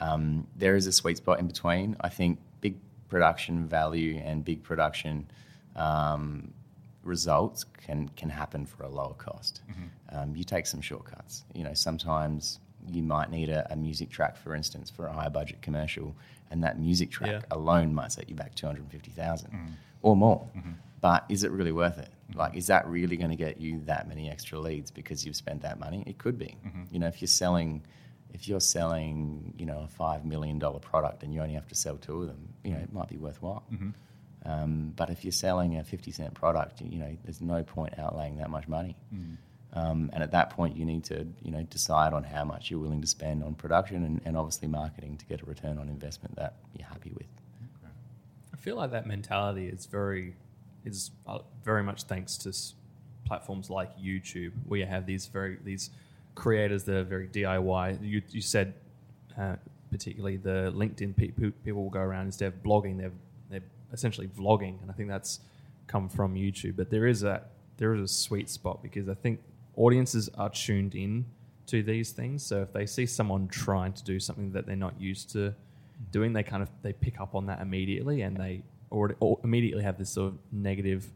[0.00, 1.96] Um, there is a sweet spot in between.
[2.00, 2.76] I think big
[3.08, 5.30] production value and big production
[5.76, 6.52] um,
[7.02, 9.60] results can can happen for a lower cost.
[10.10, 11.44] Um, you take some shortcuts.
[11.54, 15.30] You know, sometimes you might need a, a music track, for instance, for a higher
[15.30, 16.14] budget commercial,
[16.50, 17.40] and that music track Yeah.
[17.50, 19.68] alone might set you back two hundred fifty mm-hmm.
[20.02, 20.46] or more.
[20.56, 20.72] Mm-hmm.
[21.00, 22.08] But is it really worth it?
[22.30, 22.38] Mm-hmm.
[22.38, 25.62] Like, is that really going to get you that many extra leads because you've spent
[25.62, 26.04] that money?
[26.06, 26.56] It could be.
[26.92, 27.82] You know, if you're selling,
[28.32, 31.74] if you're selling, you know, a five million dollar product and you only have to
[31.74, 33.64] sell two of them, you know, it might be worthwhile.
[34.44, 38.38] Um, but if you're selling a 50 cent product, you know, there's no point outlaying
[38.38, 38.96] that much money.
[39.74, 42.80] Um, and at that point, you need to, you know, decide on how much you're
[42.80, 46.36] willing to spend on production and, and obviously marketing to get a return on investment
[46.36, 47.26] that you're happy with.
[48.52, 50.34] I feel like that mentality is very
[50.84, 52.52] is uh, very much thanks to
[53.24, 55.90] platforms like YouTube, where you have these very these
[56.34, 57.98] creators that are very DIY.
[58.02, 58.74] You, you said
[59.38, 59.56] uh,
[59.90, 63.12] particularly the LinkedIn people people will go around instead of blogging, they're
[63.50, 65.40] they're essentially vlogging, and I think that's
[65.86, 66.76] come from YouTube.
[66.76, 67.42] But there is a
[67.78, 69.40] there is a sweet spot because I think
[69.76, 71.24] audiences are tuned in
[71.66, 72.44] to these things.
[72.44, 75.54] So if they see someone trying to do something that they're not used to
[76.10, 79.82] doing, they kind of they pick up on that immediately, and they already or immediately
[79.82, 81.10] have this sort of negative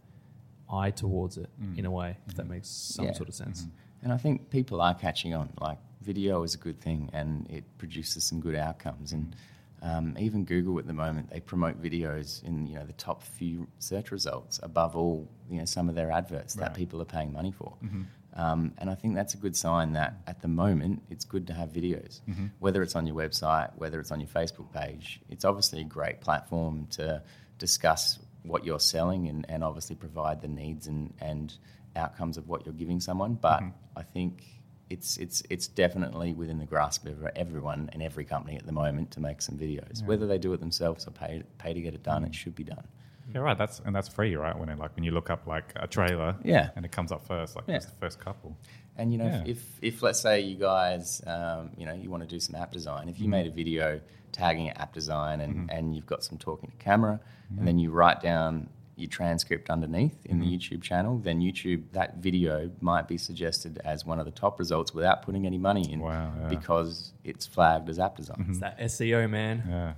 [0.71, 1.79] eye towards it mm.
[1.79, 2.51] in a way, if that mm.
[2.51, 3.13] makes some Yeah.
[3.13, 3.63] sort of sense.
[3.63, 4.05] Mm-hmm.
[4.05, 5.51] And I think people are catching on.
[5.61, 9.13] Like video is a good thing, and it produces some good outcomes.
[9.13, 9.35] And
[9.83, 13.67] um, even Google at the moment, they promote videos in you know the top few
[13.79, 17.53] search results above all you know some of their adverts that people are paying money
[17.53, 17.75] for.
[17.85, 18.03] Mm-hmm.
[18.37, 21.55] Um, and I think that's a good sign that at the moment it's good to
[21.55, 22.21] have videos,
[22.59, 25.21] whether it's on your website, whether it's on your Facebook page.
[25.31, 27.23] It's obviously a great platform to
[27.59, 31.55] discuss what you're selling and, and obviously provide the needs and, and
[31.97, 33.35] outcomes of what you're giving someone.
[33.35, 33.63] But
[33.97, 34.43] I think
[34.91, 39.13] it's it's it's definitely within the grasp of everyone and every company at the moment
[39.13, 40.05] to make some videos.
[40.05, 42.65] Whether they do it themselves or pay pay to get it done, it should be
[42.65, 42.87] done.
[43.35, 43.59] Yeah, right.
[43.59, 44.57] That's and that's free, right?
[44.57, 46.71] When it, like when you look up like a trailer, Yeah.
[46.77, 47.77] and it comes up first, like Yeah.
[47.77, 48.57] just the first couple.
[48.97, 49.43] And you know, Yeah.
[49.47, 52.55] if, if if let's say you guys, um, you know, you want to do some
[52.55, 53.31] app design, if you mm-hmm.
[53.33, 54.01] made a video
[54.33, 55.71] tagging app design and, mm-hmm.
[55.71, 57.67] and you've got some talking to camera, and mm-hmm.
[57.67, 62.71] then you write down your transcript underneath in the YouTube channel, then YouTube that video
[62.81, 66.33] might be suggested as one of the top results without putting any money in, Wow,
[66.41, 66.49] yeah.
[66.49, 68.47] because it's flagged as app design.
[68.49, 69.63] It's that SEO, man.
[69.69, 69.93] Yeah,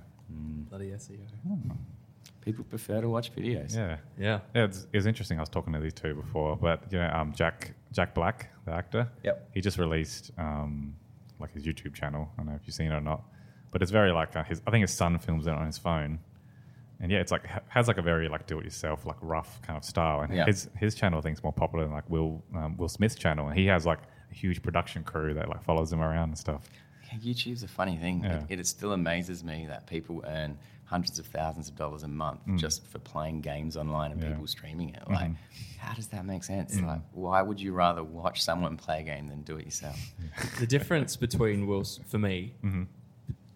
[0.69, 1.19] Bloody E SEO.
[1.47, 1.71] Hmm.
[2.41, 3.75] People prefer to watch videos.
[3.75, 4.39] yeah, Yeah.
[4.55, 4.63] yeah.
[4.65, 5.37] It's, it was interesting.
[5.37, 8.71] I was talking to these two before, but you know, um, Jack Jack Black, the
[8.71, 9.09] actor.
[9.23, 9.49] Yep.
[9.53, 10.95] He just released um,
[11.39, 12.29] like his YouTube channel.
[12.33, 13.23] I don't know if you've seen it or not,
[13.71, 14.61] but it's very like uh, his.
[14.65, 16.19] I think his son films it on his phone,
[17.01, 19.83] and yeah, it's like ha- has like a very like do-it-yourself, like rough kind of
[19.83, 20.21] style.
[20.21, 20.45] And Yeah.
[20.45, 23.47] his his channel I think is more popular than like Will um, Will Smith's channel,
[23.49, 23.99] and he has like
[24.31, 26.69] a huge production crew that like follows him around and stuff.
[27.11, 28.23] Yeah, YouTube's a funny thing.
[28.23, 28.43] Yeah.
[28.49, 30.57] It, it still amazes me that people earn
[30.89, 34.23] hundreds of thousands of dollars a month just for playing games online and Mm.
[34.23, 34.29] Yeah.
[34.29, 34.35] Mm-hmm.
[34.37, 35.03] people streaming it.
[35.07, 35.31] Like,
[35.77, 36.79] how does that make sense?
[36.81, 39.99] Like, why would you rather watch someone play a game than do it yourself?
[40.59, 42.83] the difference between Will, for me, Mm-hmm.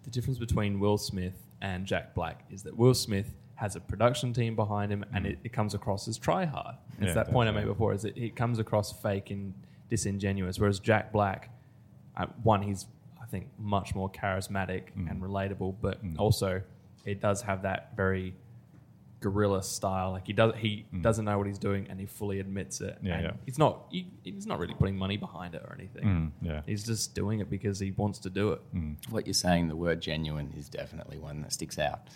[0.04, 4.32] the difference between Will Smith and Jack Black is that Will Smith has a production
[4.32, 6.74] team behind him, and it, it comes across as try hard.
[6.92, 7.06] It's Mm.
[7.06, 9.54] Yeah, that point I made before: is that it comes across fake and
[9.90, 10.58] disingenuous.
[10.58, 11.50] Whereas Jack Black,
[12.16, 12.86] uh, one, he's
[13.22, 15.10] I think much more charismatic Mm.
[15.10, 16.62] and relatable, but also
[17.04, 18.34] it does have that very
[19.20, 20.12] guerrilla style.
[20.12, 23.02] Like he does, he doesn't know what he's doing, and he fully admits it.
[23.02, 23.06] Mm.
[23.06, 23.32] Yeah, and yeah.
[23.46, 23.86] He's not.
[23.90, 26.04] He, he's not really putting money behind it or anything.
[26.04, 26.60] Mm, yeah.
[26.66, 28.60] He's just doing it because he wants to do it.
[29.10, 32.08] What you're saying, the word genuine is definitely one that sticks out.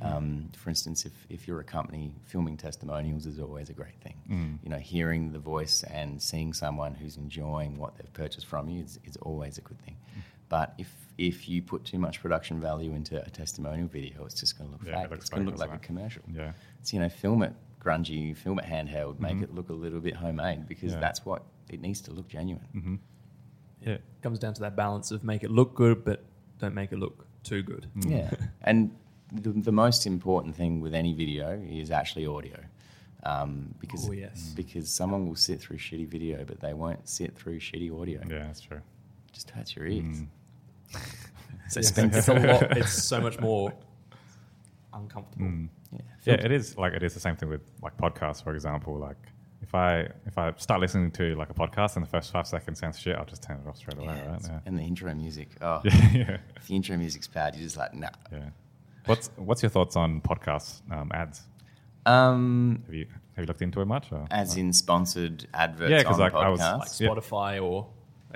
[0.00, 4.14] Um, for instance, if, if you're a company, filming testimonials is always a great thing.
[4.62, 8.82] You know, hearing the voice and seeing someone who's enjoying what they've purchased from you
[8.82, 9.96] is, is always a good thing.
[10.48, 14.58] But if if you put too much production value into a testimonial video, it's just
[14.58, 15.10] going to look Yeah, fake.
[15.10, 16.22] looks It's going to look like that's a commercial.
[16.32, 16.52] Yeah.
[16.82, 20.16] So, you know, film it grungy, film it handheld, make it look a little bit
[20.16, 21.00] homemade because Yeah.
[21.00, 22.98] that's what it needs to look genuine.
[23.80, 23.92] Yeah.
[23.94, 26.24] It comes down to that balance of make it look good, but
[26.58, 27.86] don't make it look too good.
[28.06, 28.30] Yeah.
[28.62, 28.90] and
[29.32, 32.58] the, the most important thing with any video is actually audio.
[33.22, 34.52] Um, because Oh, yes.
[34.54, 38.20] because someone will sit through shitty video, but they won't sit through shitty audio.
[38.28, 38.78] Yeah, that's true.
[38.78, 40.04] It just hurts your ears.
[40.20, 40.26] Mm.
[41.68, 42.76] so It's, spend it's a lot.
[42.76, 43.72] It's so much more
[44.92, 45.68] uncomfortable.
[45.92, 48.96] yeah, Yeah, it is like it is the same thing with like podcasts, for example.
[48.98, 49.16] Like
[49.62, 52.78] if I if I start listening to like a podcast and the first five seconds
[52.80, 54.36] sounds shit, I'll just turn it off straight away, Yeah, right?
[54.36, 54.60] it's- Yeah.
[54.66, 55.48] And the intro music.
[55.60, 58.08] Oh, Yeah, yeah, if the intro music's bad, you're just like, nah.
[58.32, 58.50] yeah.
[59.06, 61.42] What's what's your thoughts on podcast um, ads?
[62.06, 64.12] Um, Have you have you looked into it much?
[64.12, 64.26] Or?
[64.30, 66.78] as in sponsored adverts Yeah, 'cause, on like, I was- podcasts.
[66.78, 67.08] Like Yeah.
[67.08, 67.88] Spotify or that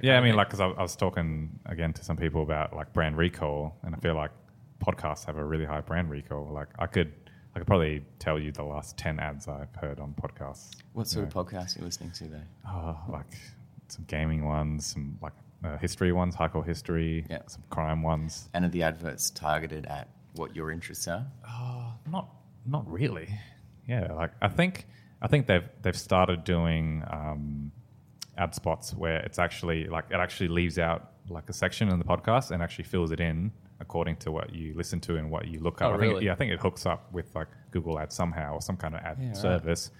[0.02, 2.92] yeah, I mean, like, because I, I was talking again to some people about like
[2.92, 4.30] brand recall, and I feel like
[4.84, 6.48] podcasts have a really high brand recall.
[6.52, 7.12] Like, I could,
[7.54, 10.70] I could probably tell you the last ten ads I've heard on podcasts.
[10.92, 11.40] what sort Yeah.
[11.40, 12.42] of podcast are you listening to, though?
[12.68, 13.26] Oh, like
[13.88, 15.32] some gaming ones, some like
[15.64, 17.40] uh, history ones, hardcore history, Yeah.
[17.46, 18.48] some crime ones.
[18.54, 21.26] And are the adverts targeted at what your interests are?
[21.48, 22.28] Oh, not
[22.66, 23.28] not really.
[23.88, 24.86] Yeah, like I think
[25.22, 27.72] I think they've they've started doing um,
[28.38, 32.04] ad spots where it's actually like it actually leaves out like a section in the
[32.04, 35.60] podcast and actually fills it in according to what you listen to and what you
[35.60, 35.90] look up.
[35.90, 36.24] Oh, I think, really?
[36.26, 39.00] Yeah, I think it hooks up with like Google Ads somehow or some kind of
[39.02, 39.36] ad Yeah, right.
[39.36, 39.90] service.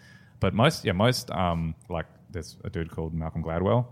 [0.40, 3.87] But most yeah most um, like there's a dude called Malcolm Gladwell.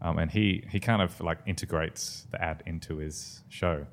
[0.00, 3.84] Um, and he, he kind of like integrates the ad into his show.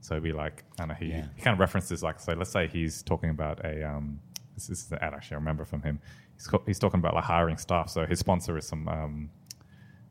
[0.00, 1.26] So it'd be like, I don't know, he, Yeah.
[1.34, 4.20] he kind of references like, so let's say he's talking about a, um,
[4.54, 6.00] this, this is the ad actually I remember from him.
[6.34, 7.88] He's, co- he's talking about like hiring staff.
[7.90, 9.30] So his sponsor is some, um,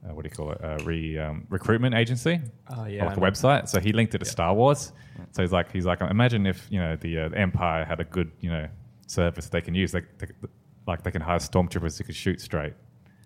[0.05, 2.39] uh, what do you call it, uh, re, um, recruitment agency.
[2.69, 3.69] Oh, yeah, Or like a website.
[3.69, 4.31] So he linked it to Yeah.
[4.31, 4.91] Star Wars.
[5.31, 8.03] So he's like, he's like, imagine if, you know, the, uh, the Empire had a
[8.03, 8.67] good, you know,
[9.07, 9.91] service they can use.
[9.91, 10.27] They, they,
[10.87, 12.73] like they can hire stormtroopers who can shoot straight.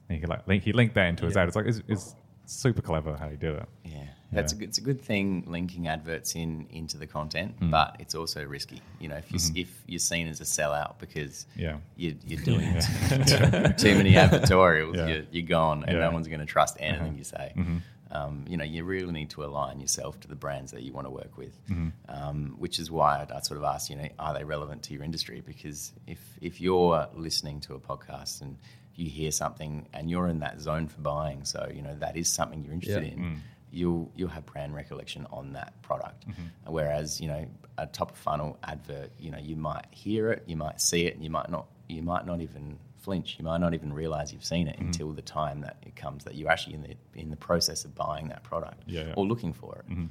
[0.10, 1.42] And he like link, he linked that into his Yeah.
[1.44, 1.48] ad.
[1.48, 3.70] It's like it's, it's super clever how he did it.
[3.84, 4.58] Yeah, that's Yeah.
[4.58, 7.70] a good, it's a good thing linking adverts in into the content, Hmm.
[7.72, 8.82] but it's also risky.
[9.00, 9.58] You know, if you Mm-hmm.
[9.58, 11.78] if you're seen as a sellout because Yeah.
[11.96, 12.74] you, you're doing
[13.10, 15.08] too, too many advertorials, Yeah.
[15.08, 16.00] you're, you're gone, and Yeah.
[16.00, 16.10] Uh-huh.
[16.10, 17.54] no one's going to trust anything you say.
[17.56, 17.78] Mm-hmm.
[18.10, 21.08] Um, you know, you really need to align yourself to the brands that you want
[21.08, 21.90] to work with, Mm-hmm.
[22.08, 24.94] um, which is why I, I sort of asked, you know, are they relevant to
[24.94, 25.42] your industry?
[25.46, 28.58] Because if if you're listening to a podcast and
[28.96, 32.28] you hear something and you're in that zone for buying, so you know that is
[32.32, 33.12] something you're interested Yeah.
[33.14, 33.42] in,
[33.78, 36.28] you'll you'll have brand recollection on that product.
[36.28, 36.72] Mm-hmm.
[36.78, 37.46] Whereas you know
[37.78, 41.14] a top of funnel advert, you know you might hear it, you might see it,
[41.16, 43.36] and you might not you might not even flinch.
[43.40, 44.88] You might not even realize you've seen it Mm-hmm.
[44.88, 47.94] until the time that it comes that you're actually in the in the process of
[47.96, 49.14] buying that product Yeah, yeah.
[49.16, 49.86] or looking for it.
[49.92, 50.10] Mhm.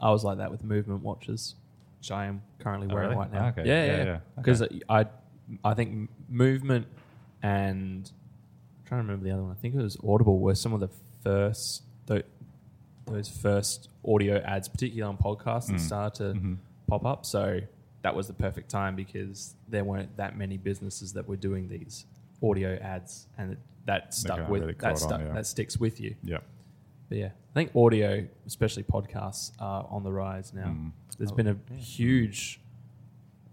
[0.00, 1.54] I was like that with movement watches,
[1.98, 3.20] which I am currently Oh, wearing really?
[3.22, 3.48] right now.
[3.48, 3.64] Okay.
[3.66, 4.04] Yeah, Yeah, yeah, yeah.
[4.04, 4.18] yeah.
[4.36, 5.06] Because I,
[5.64, 6.86] I think movement
[7.42, 8.10] and
[8.78, 9.52] I'm trying to remember the other one.
[9.52, 10.90] I think it was Audible were some of the
[11.22, 12.22] first tho-
[13.06, 15.80] those first audio ads, particularly on podcasts, that Mm.
[15.80, 16.56] started to Mhm.
[16.86, 17.24] pop up.
[17.24, 17.60] So
[18.02, 22.04] that was the perfect time because there weren't that many businesses that were doing these
[22.42, 25.32] audio ads, and that stuck with really that caught on, stuck yeah.
[25.32, 26.16] that sticks with you.
[26.22, 26.38] Yeah.
[27.08, 30.66] But yeah, I think audio, especially podcasts, are on the rise now.
[30.66, 30.92] Mm.
[31.18, 31.76] There's Oh, been a yeah.
[31.76, 32.60] huge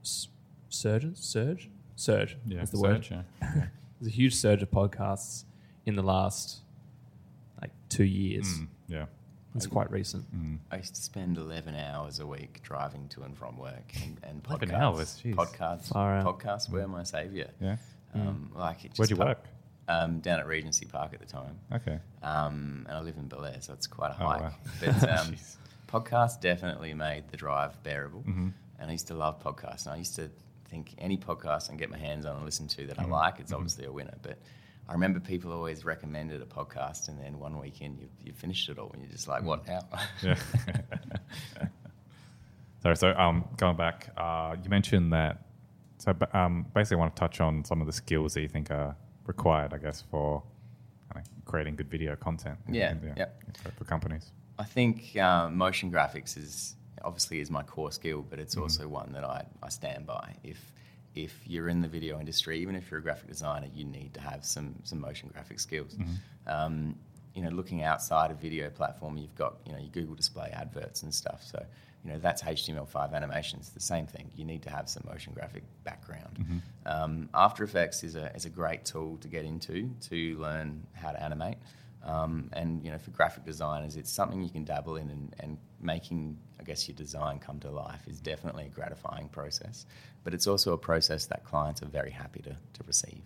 [0.02, 0.28] s-
[0.70, 2.38] surge, surge, surge.
[2.46, 2.62] Yeah.
[2.63, 3.26] is the Search, word.
[3.42, 3.68] yeah.
[4.00, 5.46] There's a huge surge of podcasts
[5.86, 6.62] in the last
[7.62, 8.48] like two years.
[8.60, 9.06] Mm, yeah.
[9.56, 10.26] It's quite recent.
[10.36, 10.58] Mm.
[10.72, 14.42] I used to spend 11 hours a week driving to and from work, and, and
[14.50, 15.36] 11 podcasts, hours, jeez.
[15.36, 16.26] podcasts, Far out.
[16.39, 17.50] podcasts were my savior.
[17.62, 17.78] Yeah.
[18.16, 19.44] Um, like Where'd you pu- work?
[19.88, 21.60] Um, down at Regency Park at the time.
[21.72, 22.00] Okay.
[22.22, 24.42] Um, and I live in Belair, so it's quite a Oh, hike.
[24.42, 24.54] wow.
[24.80, 25.36] But um,
[25.88, 28.24] podcasts definitely made the drive bearable.
[28.28, 28.54] Mhm.
[28.80, 29.86] And I used to love podcasts.
[29.86, 30.30] And I used to
[30.70, 33.04] think any podcast and get my hands on and listen to that Mhm.
[33.04, 34.16] I like, it's obviously a winner.
[34.22, 34.38] But
[34.88, 38.78] I remember people always recommended a podcast, and then one weekend you you finished it
[38.78, 39.82] all, and you're just like, what now?
[40.22, 40.36] Yeah.
[42.82, 42.98] Sorry.
[42.98, 45.46] So, um, going back, uh, you mentioned that.
[46.00, 48.72] So, um, basically, I want to touch on some of the skills that you think
[48.72, 50.43] are required, I guess, for
[51.13, 52.58] kind of creating good video content.
[52.69, 53.28] Yeah, yeah.
[53.63, 54.32] For, for companies.
[54.60, 58.62] I think um, motion graphics is obviously is my core skill, but it's Mhm.
[58.63, 60.36] also one that I, I stand by.
[60.43, 60.74] If
[61.15, 64.21] if you're in the video industry, even if you're a graphic designer, you need to
[64.21, 65.95] have some some motion graphic skills.
[65.95, 66.17] Mhm.
[66.47, 66.95] Um,
[67.34, 71.04] you know, looking outside of video platform, you've got you know your Google Display adverts
[71.04, 71.43] and stuff.
[71.43, 71.65] So
[72.04, 73.69] you know that's HTML5 animations.
[73.69, 74.30] The same thing.
[74.36, 76.38] You need to have some motion graphic background.
[76.39, 76.62] Mhm.
[76.91, 81.12] Um, After Effects is a is a great tool to get into to learn how
[81.12, 81.58] to animate.
[82.04, 85.58] Um, and you know, for graphic designers, it's something you can dabble in, and, and
[85.82, 89.86] making, I guess, your design come to life is definitely a gratifying process.
[90.24, 93.24] But it's also a process that clients are very happy to, to receive.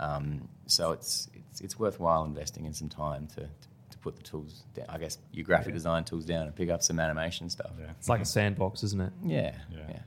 [0.00, 4.62] Um, so it's, it's it's worthwhile investing in some time to, to put the tools,
[4.74, 7.72] down, I guess, your graphic design tools down and pick up some animation stuff.
[7.78, 7.90] Yeah.
[7.98, 9.12] It's like a sandbox, isn't it?
[9.24, 9.78] Yeah, Yeah.
[9.88, 9.98] yeah,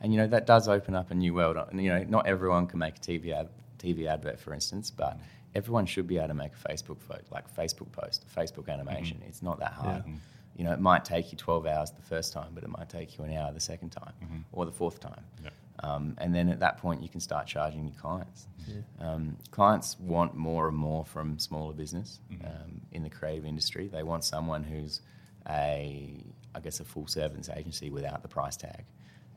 [0.00, 1.56] And you know that does open up a new world.
[1.56, 5.18] And you know, not everyone can make a TV ad, TV advert, for instance, but
[5.54, 9.20] everyone should be able to make a Facebook photo, like Facebook post, Facebook animation.
[9.26, 10.04] It's not that hard.
[10.06, 10.12] Yeah.
[10.56, 13.16] You know, it might take you 12 hours the first time, but it might take
[13.16, 14.44] you an hour the second time Mhm.
[14.52, 15.24] or the fourth time.
[15.42, 15.50] Yeah.
[15.82, 18.46] Um, and then at that point, you can start charging your clients.
[18.66, 18.82] Yeah.
[18.98, 22.46] Um, clients want more and more from smaller business Mhm.
[22.64, 23.88] um, in the creative industry.
[23.88, 25.00] They want someone who's
[25.48, 26.22] a,
[26.54, 28.84] I guess, a full service agency without the price tag.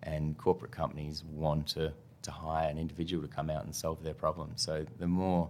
[0.02, 4.14] And corporate companies want to, to hire an individual to come out and solve their
[4.14, 4.62] problems.
[4.62, 5.50] So the more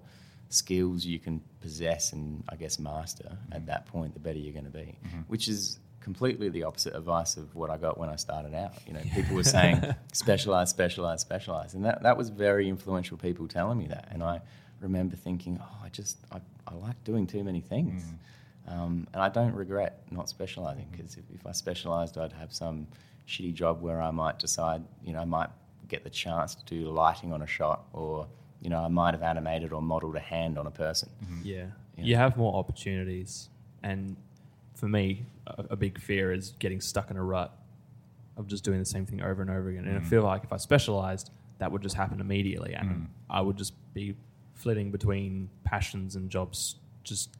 [0.53, 3.53] skills you can possess and, I guess, master Mm-hmm.
[3.53, 4.97] at that point, the better you're going to be.
[5.05, 5.25] Mhm.
[5.27, 8.73] Which is completely the opposite advice of what I got when I started out.
[8.85, 9.81] You know, people were saying
[10.13, 14.09] specialize, specialize, specialize, and that that was very influential people telling me that.
[14.11, 14.41] And I
[14.81, 18.03] remember thinking, oh, I just I, I like doing too many things,
[18.67, 22.87] um, and I don't regret not specializing because if, if I specialized, I'd have some
[23.27, 25.49] shitty job where I might decide, you know, I might
[25.87, 28.27] get the chance to do lighting on a shot, or
[28.63, 31.09] you know, I might have animated or modeled a hand on a person.
[31.43, 31.65] Yeah.
[31.97, 32.03] Yeah.
[32.03, 33.49] You have more opportunities.
[33.83, 34.15] And
[34.73, 37.51] for me, a, a big fear is getting stuck in a rut
[38.37, 39.85] of just doing the same thing over and over again.
[39.85, 40.07] And I Mm.
[40.07, 42.73] feel like if I specialized, that would just happen immediately.
[42.73, 43.07] And Mm.
[43.29, 44.15] I would just be
[44.53, 47.35] flitting between passions and jobs just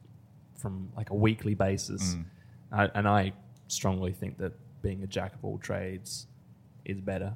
[0.56, 2.14] from like a weekly basis.
[2.14, 2.24] Mm.
[2.70, 3.32] I, and I
[3.68, 6.26] strongly think that being a jack of all trades
[6.84, 7.34] is better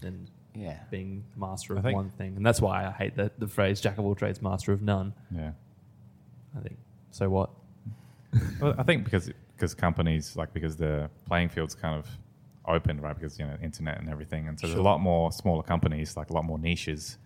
[0.00, 2.36] than Yeah, being master of think- one thing.
[2.36, 5.12] And that's why I hate the, the phrase jack of all trades, master of none.
[5.34, 5.52] Yeah.
[6.56, 6.76] I think.
[7.10, 7.50] So what?
[8.60, 12.06] Well, I think because because companies like because the playing field's kind of
[12.66, 13.14] open, right?
[13.14, 16.30] Because you know internet and everything, and so there's a lot more smaller companies, like
[16.30, 17.18] a lot more niches,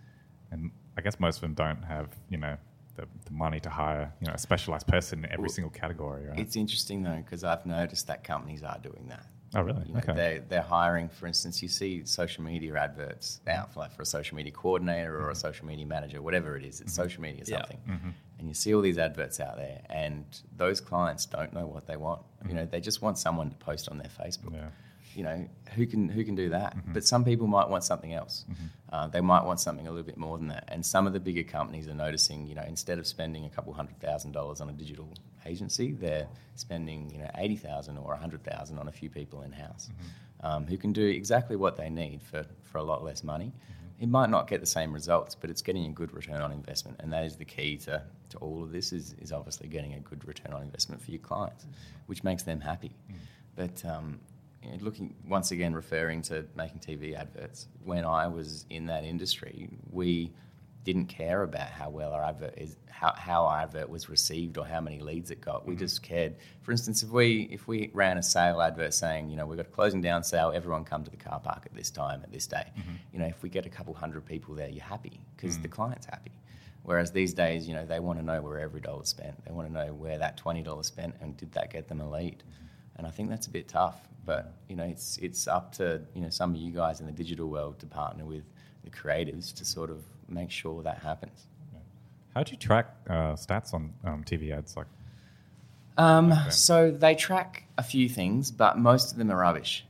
[0.51, 2.57] and I guess most of them don't have you know
[2.95, 6.25] the, the money to hire you know a specialized person in every Well, single category,
[6.27, 6.39] right?
[6.39, 9.27] it's interesting though because I've noticed that companies are doing that.
[9.53, 9.83] Oh, really?
[9.87, 10.13] You know, okay.
[10.13, 14.05] they're, they're hiring, for instance, you see social media adverts out for, like for a
[14.05, 17.57] social media coordinator or a social media manager, whatever it is, it's social media Yeah.
[17.59, 17.79] something.
[17.87, 18.13] Mhm.
[18.39, 20.25] And you see all these adverts out there, and
[20.57, 22.21] those clients don't know what they want.
[22.47, 24.53] You know, they just want someone to post on their Facebook.
[24.53, 24.69] Yeah.
[25.15, 26.75] You know, who can who can do that?
[26.75, 26.93] Mhm.
[26.93, 28.43] But some people might want something else.
[28.91, 30.65] Uh, they might want something a little bit more than that.
[30.67, 33.71] And some of the bigger companies are noticing, you know, instead of spending a couple
[33.73, 35.07] hundred thousand dollars on a digital
[35.45, 39.41] agency, they're spending, you know, eighty thousand or a hundred thousand on a few people
[39.43, 40.47] in house Mm-hmm.
[40.47, 43.51] um, who can do exactly what they need for, for a lot less money.
[43.99, 46.99] it might not get the same results, but it's getting a good return on investment,
[47.01, 48.91] and that is the key to, to all of this.
[48.91, 51.65] Is, is obviously getting a good return on investment for your clients,
[52.07, 52.91] which makes them happy.
[53.55, 54.19] But um,
[54.81, 57.67] looking once again, referring to making TV adverts.
[57.83, 60.31] When I was in that industry, we
[60.85, 64.65] didn't care about how well our advert is, how, how our advert was received or
[64.65, 65.65] how many leads it got.
[65.65, 65.79] We mm-hmm.
[65.79, 66.35] just cared.
[66.61, 69.65] For instance, if we if we ran a sale advert saying, you know, we've got
[69.65, 72.47] a closing down sale, everyone come to the car park at this time at this
[72.47, 72.63] day.
[72.77, 72.91] Mm-hmm.
[73.11, 75.71] You know, if we get a couple hundred people there, you're happy because the mm.
[75.71, 76.31] client's happy.
[76.83, 79.43] Whereas these days, you know, they want to know where every dollar's spent.
[79.43, 82.09] They want to know where that twenty dollars spent and did that get them a
[82.09, 82.43] lead.
[82.43, 82.65] Mm-hmm.
[82.97, 83.99] And I think that's a bit tough.
[84.23, 87.11] But you know, it's it's up to you know some of you guys in the
[87.11, 88.43] digital world to partner with
[88.83, 91.47] the creatives to sort of make sure that happens.
[92.35, 94.75] How do you track uh, stats on um, TV ads?
[94.75, 94.87] Like,
[95.97, 99.85] Um, so they track a few things, but most of them are rubbish.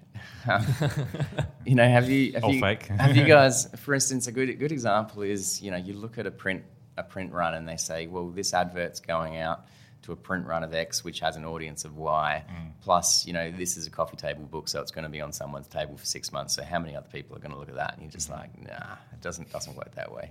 [1.65, 2.85] you know, have you have All you, fake.
[2.85, 6.17] have you guys, for instance, a good a good example is you know you look
[6.17, 6.63] at a print
[6.97, 9.65] a print run and they say, well, this advert's going out
[10.05, 12.43] to a print run of X, which has an audience of Y.
[12.81, 15.33] Plus, you know, this is a coffee table book, so it's going to be on
[15.33, 16.55] someone's table for six months.
[16.55, 17.93] So how many other people are going to look at that?
[17.93, 20.29] And you're just like, nah, it doesn't doesn't work that way.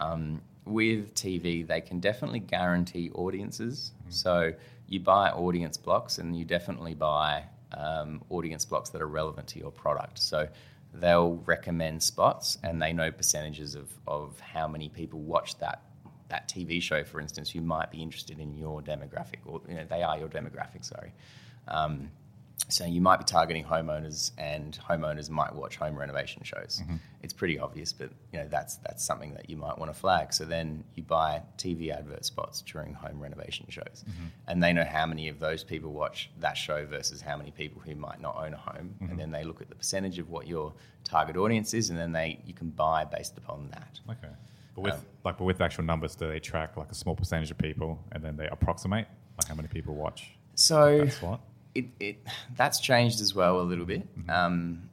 [0.00, 3.92] Um, with TV, they can definitely guarantee audiences.
[4.08, 4.52] So
[4.88, 9.58] you buy audience blocks, and you definitely buy um, audience blocks that are relevant to
[9.58, 10.18] your product.
[10.18, 10.48] So
[10.92, 15.82] they'll recommend spots, and they know percentages of, of how many people watch that
[16.28, 19.84] that TV show, for instance, who might be interested in your demographic, or you know,
[19.88, 20.84] they are your demographic.
[20.84, 21.12] Sorry.
[21.68, 22.10] Um,
[22.68, 26.80] so you might be targeting homeowners, and homeowners might watch home renovation shows.
[26.82, 26.96] Mm-hmm.
[27.22, 30.32] It's pretty obvious, but you know that's that's something that you might want to flag.
[30.32, 34.26] So then you buy TV advert spots during home renovation shows, mm-hmm.
[34.48, 37.80] and they know how many of those people watch that show versus how many people
[37.82, 39.18] who might not own a home, and mm-hmm.
[39.18, 40.72] then they look at the percentage of what your
[41.04, 44.00] target audience is, and then they you can buy based upon that.
[44.10, 44.32] okay,
[44.76, 47.50] but with Um, like, but with actual numbers, do they track like a small percentage
[47.50, 49.06] of people, and then they approximate
[49.38, 51.40] like how many people watch So that slot?
[51.74, 52.16] it, it
[52.56, 54.06] that's changed as well a little bit.
[54.28, 54.88] Um,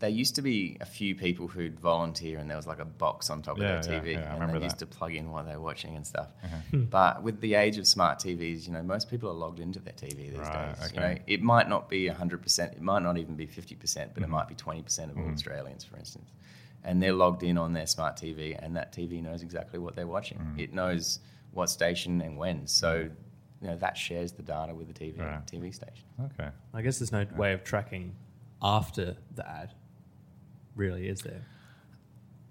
[0.00, 3.30] there used to be a few people who'd volunteer, and there was like a box
[3.30, 4.90] on top Yeah, of their TV, yeah, I and remember they used that.
[4.92, 6.28] to plug in what they were watching and stuff.
[6.44, 6.76] Uh-huh.
[6.88, 9.94] But with the age of smart TVs, you know, most people are logged into their
[9.94, 10.92] TV these Right, days.
[10.94, 14.10] You know, it might not be hundred percent, it might not even be fifty percent,
[14.10, 14.20] Mm-hmm.
[14.20, 16.30] but it might be twenty percent of all Australians, for instance.
[16.84, 20.06] And they're logged in on their smart TV, and that TV knows exactly what they're
[20.06, 20.38] watching.
[20.38, 20.58] Mm.
[20.60, 21.18] It knows
[21.52, 22.66] what station and when.
[22.66, 23.10] So,
[23.60, 25.44] you know, that shares the data with the TV Right.
[25.46, 26.04] TV station.
[26.26, 28.14] Okay, I guess there's no way of tracking
[28.62, 29.74] after the ad.
[30.76, 31.44] Really, is there?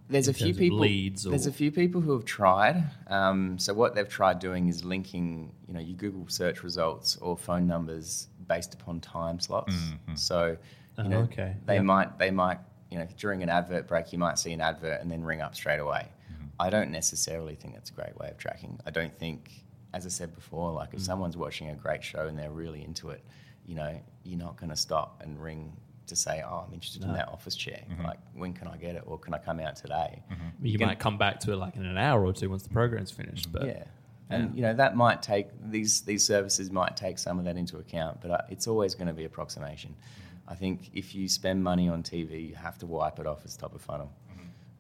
[0.10, 0.80] There's in a few people.
[0.80, 2.84] leads or- There's a few people who have tried.
[3.08, 7.38] Um, so what they've tried doing is linking, you know, your Google search results or
[7.38, 9.76] phone numbers based upon time slots.
[10.16, 10.50] So,
[10.98, 11.56] you Oh, know, okay.
[11.66, 11.84] they Yep.
[11.84, 12.60] might they might
[12.90, 15.56] you know during an advert break you might see an advert and then ring up
[15.56, 16.08] straight away.
[16.32, 16.46] Mm-hmm.
[16.60, 18.80] I don't necessarily think that's a great way of tracking.
[18.86, 21.06] I don't think, as I said before, like if mm.
[21.06, 23.24] someone's watching a great show and they're really into it,
[23.66, 25.74] you know, you're not going to stop and ring
[26.08, 27.82] to say, "Oh, I'm interested in that office chair.
[27.90, 28.06] Mm-hmm.
[28.06, 30.66] Like, when can I get it, or can I come out today?" Mm-hmm.
[30.66, 32.70] You, can- might come back to it like in an hour or two once the
[32.70, 33.52] program's finished.
[33.52, 33.84] But yeah.
[34.30, 37.78] And you know that might take these these services might take some of that into
[37.78, 39.96] account, but uh, it's always going to be approximation.
[40.48, 43.58] I think if you spend money on TV, you have to wipe it off as
[43.58, 44.12] top of funnel.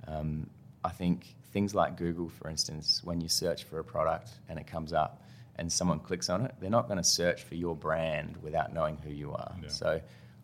[0.07, 0.49] Um,
[0.84, 4.68] I think things like Google, for instance, when you search for a product and it
[4.68, 5.24] comes up
[5.57, 8.97] and someone clicks on it, they're not going to search for your brand without knowing
[8.97, 9.55] who you are.
[9.61, 9.68] Yeah.
[9.68, 10.01] So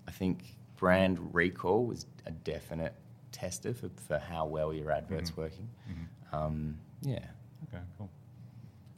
[0.08, 0.44] I think
[0.76, 2.94] brand recall is a definite
[3.32, 5.70] tester for, for how well your advert's working.
[6.34, 7.20] Um, yeah.
[7.70, 8.10] okay, cool.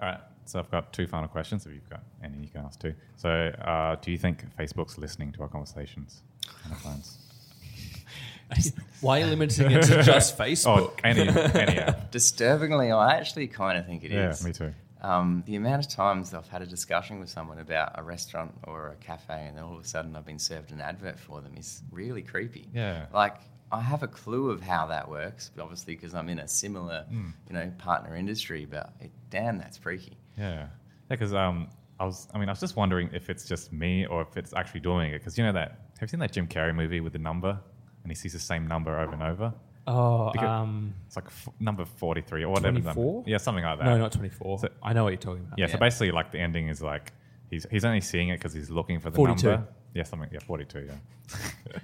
[0.01, 1.65] All right, so I've got two final questions.
[1.65, 2.93] If you've got any, you can ask too.
[3.17, 6.21] So, uh, do you think Facebook's listening to our conversations
[6.63, 7.17] and our plans?
[9.01, 10.91] why are you limiting it to just Facebook?
[10.91, 12.11] Oh, any any app?
[12.11, 14.41] Disturbingly, I actually kind of think it is.
[14.41, 14.73] Yeah, me too.
[15.01, 18.89] Um, the amount of times I've had a discussion with someone about a restaurant or
[18.89, 21.53] a cafe, and then all of a sudden I've been served an advert for them
[21.57, 22.67] is really creepy.
[22.73, 23.05] Yeah.
[23.13, 23.35] Like
[23.71, 27.05] I have a clue of how that works, but obviously because I'm in a similar,
[27.09, 27.29] Hmm.
[27.47, 28.65] you know, partner industry.
[28.65, 30.17] But it, damn, that's freaky.
[30.37, 30.67] Yeah, yeah.
[31.09, 31.67] Because um,
[31.99, 34.53] I was, I mean, I was just wondering if it's just me or if it's
[34.53, 35.19] actually doing it.
[35.19, 35.69] Because you know that,
[35.99, 37.59] have you seen that Jim Carrey movie with the number,
[38.03, 39.53] and he sees the same number over and over?
[39.87, 42.71] Oh, Because- um, It's like f- number forty-three or whatever.
[42.71, 43.23] number- 24?
[43.27, 43.85] Yeah, something like that.
[43.85, 44.59] no, not 24.
[44.59, 45.59] So- I know what you're talking about.
[45.59, 47.13] Yeah, so basically, like the ending is like
[47.51, 49.47] he's he's only seeing it because he's looking for the 42.
[49.47, 49.67] number.
[49.93, 50.29] Yeah, something.
[50.31, 50.87] Yeah, forty-two.
[50.87, 50.93] Yeah.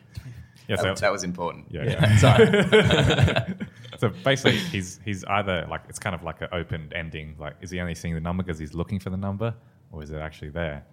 [0.68, 0.76] yeah.
[0.78, 1.68] That, So that was important.
[1.70, 1.84] yeah.
[1.84, 2.46] Yeah, Sorry.
[4.02, 7.36] so basically, he's he's either like it's kind of like an open ending.
[7.38, 9.54] Like, is he only seeing the number because he's looking for the number,
[9.92, 10.84] or is it actually there?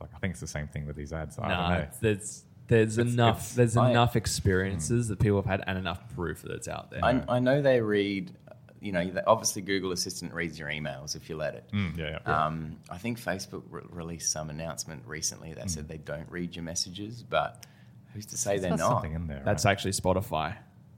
[0.00, 1.38] Like, I think it's the same thing with these ads.
[1.38, 1.74] I don't Nah, know.
[1.80, 3.36] it's, it's, There's It's- enough.
[3.36, 6.90] it's- there's I- enough experiences that people have had, and enough proof that it's out
[6.90, 7.04] there.
[7.04, 8.32] I, I know they read,
[8.80, 11.64] you know, obviously Google Assistant reads your emails if you let it.
[11.74, 12.46] Mm, yeah, yeah.
[12.46, 16.62] Um, I think Facebook re- released some announcement recently that said they don't read your
[16.64, 17.66] messages, but
[18.14, 18.88] who's to say There's they're not?
[18.88, 19.42] something in there.
[19.44, 19.72] That's right?
[19.72, 20.56] actually Spotify.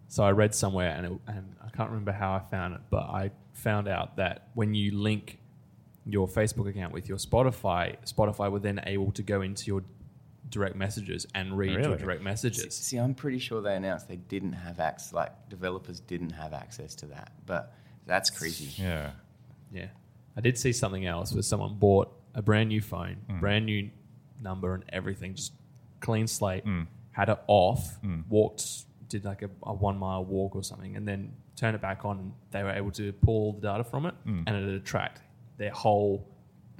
[0.08, 3.02] So I read somewhere, and, it, and I can't remember how I found it, but
[3.04, 5.38] I found out that when you link
[6.06, 9.82] your Facebook account with your Spotify, Spotify were then able to go into your
[10.50, 12.76] direct messages and read your direct messages.
[12.76, 16.94] See, I'm pretty sure they announced they didn't have access, like developers didn't have access
[16.96, 17.72] to that, but
[18.06, 18.70] that's crazy.
[18.80, 19.12] Yeah.
[19.72, 19.86] Yeah.
[20.36, 23.40] I did see something else where someone bought a brand new phone, Mm.
[23.40, 23.90] brand new
[24.42, 25.52] number and everything, just
[26.00, 26.86] clean slate, Mm.
[27.12, 27.98] had it off,
[28.28, 32.04] walked, did like a, a one mile walk or something, and then turn it back
[32.04, 32.18] on.
[32.18, 34.44] And they were able to pull all the data from it Mm.
[34.46, 35.20] and it would tracked
[35.56, 36.26] their whole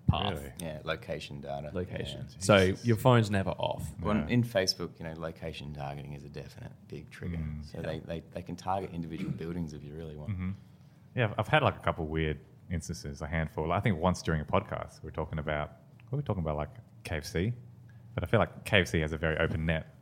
[0.09, 0.53] path, Really?
[0.61, 1.70] Yeah, location data.
[1.72, 2.27] location.
[2.29, 2.37] Yeah.
[2.39, 3.85] So your phone's never off.
[4.03, 4.27] Well, Yeah.
[4.29, 7.39] in Facebook, you know, location targeting is a definite big trigger.
[7.39, 7.64] Mm.
[7.70, 10.31] So they, they, they can target individual buildings if you really want.
[10.33, 10.51] Mm-hmm.
[11.16, 12.39] Yeah, I've- I've had like a couple weird
[12.70, 13.72] instances, a handful.
[13.72, 15.68] I think once during a podcast, we were talking about,
[16.09, 16.70] what were we talking about, like
[17.05, 17.53] KFC?
[18.14, 19.95] But I feel like KFC has a very open net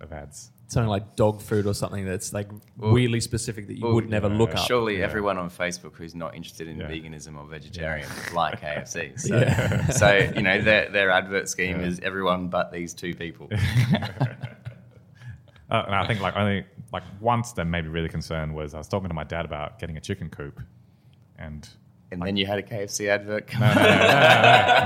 [0.00, 0.50] of ads.
[0.70, 4.08] Something like dog food or something that's like Well- weirdly specific that you well, would
[4.10, 4.66] never look up.
[4.66, 5.04] Surely Yeah.
[5.06, 6.88] everyone on Facebook who's not interested in Yeah.
[6.88, 9.12] veganism or vegetarian like KFC.
[9.18, 9.86] So, Yeah.
[9.88, 11.86] so you know, their, their advert scheme Yeah.
[11.86, 13.48] is everyone but these two people.
[15.70, 16.64] Uh, and I think like only
[16.94, 19.78] like once that made me really concerned was I was talking to my dad about
[19.78, 20.60] getting a chicken coop,
[21.38, 21.68] and
[22.10, 23.84] And then you had a KFC advert come no, no, no,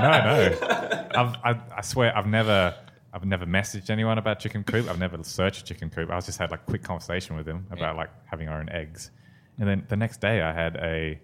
[0.01, 1.07] no, no, no.
[1.15, 2.75] I've, I, I swear I've never.
[3.13, 4.89] I've never messaged anyone about chicken coop.
[4.89, 6.09] I've never searched chicken coop.
[6.09, 7.99] I was just had like quick conversation with him about Yeah.
[7.99, 9.11] like having our own eggs,
[9.59, 11.19] and then the next day I had a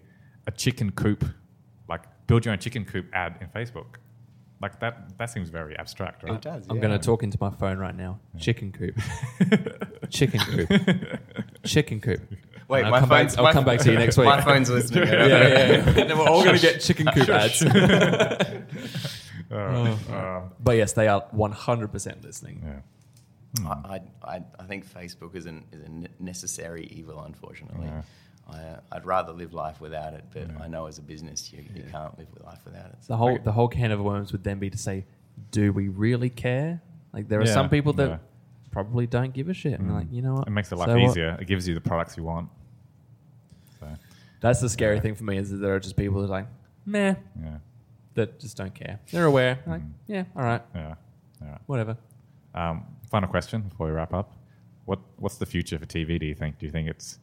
[0.46, 1.24] a chicken coop,
[1.88, 3.96] like build your own chicken coop ad in Facebook.
[4.62, 5.16] Like that.
[5.16, 6.34] That seems very abstract, right?
[6.34, 6.66] It does.
[6.68, 8.20] I'm going to talk into my phone right now.
[8.38, 8.94] Chicken coop.
[10.10, 10.68] Chicken coop.
[11.64, 12.20] Chicken coop.
[12.68, 13.36] Wait, I'll my come back- phone's.
[13.38, 14.26] I'll my- come back to you next week.
[14.26, 15.08] My phone's listening.
[15.08, 15.80] yeah, yeah, yeah.
[15.92, 17.62] then we're all going to get chicken coop ads.
[19.50, 22.62] Uh, um, but yes, they are 100% listening.
[22.64, 22.80] yeah.
[23.66, 24.00] I, I,
[24.36, 27.86] I I think Facebook is, an, is a necessary evil, unfortunately.
[27.86, 28.02] Yeah.
[28.48, 31.82] I, I'd rather live life without it, but I know as a business you, you
[31.90, 32.96] can't live with life without it.
[33.08, 35.04] The whole the whole can of worms would then be to say,
[35.50, 36.80] do we really care?
[37.12, 38.18] Like there are Yeah, some people that yeah.
[38.70, 39.78] probably don't give a shit.
[39.80, 40.46] And they're like, you know what?
[40.46, 41.10] It makes the life So what?
[41.10, 41.36] easier.
[41.40, 42.48] It gives you the products you want.
[43.80, 43.86] So
[44.40, 45.02] That's the scary Yeah.
[45.02, 46.46] thing for me is that there are just people that are like,
[46.86, 47.58] meh, yeah,
[48.20, 49.00] that just don't care.
[49.10, 49.58] They're aware.
[49.66, 49.92] Like, Mm.
[50.06, 50.94] yeah, all right, yeah,
[51.42, 51.58] yeah.
[51.66, 51.96] whatever.
[52.54, 54.32] Um, final question before we wrap up:
[54.84, 56.18] What what's the future for TV?
[56.18, 56.58] Do you think?
[56.58, 57.18] Do you think it's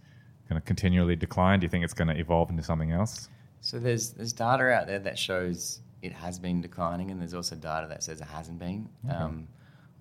[0.50, 1.60] going to continually decline?
[1.60, 3.30] Do you think it's going to evolve into something else?
[3.62, 7.56] So there's there's data out there that shows it has been declining, and there's also
[7.56, 8.88] data that says it hasn't been.
[9.10, 9.48] Um,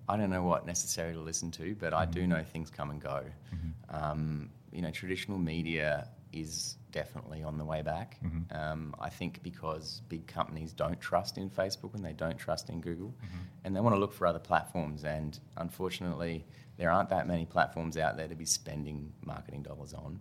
[0.09, 3.01] I don't know what necessary to listen to, but I do know things come and
[3.01, 3.23] go.
[3.89, 6.07] Um, you know, traditional media
[6.41, 8.17] is definitely on the way back.
[8.51, 12.81] Um, I think because big companies don't trust in Facebook and they don't trust in
[12.81, 13.13] Google,
[13.63, 15.03] and they want to look for other platforms.
[15.03, 16.45] And unfortunately,
[16.77, 20.19] there aren't that many platforms out there to be spending marketing dollars on.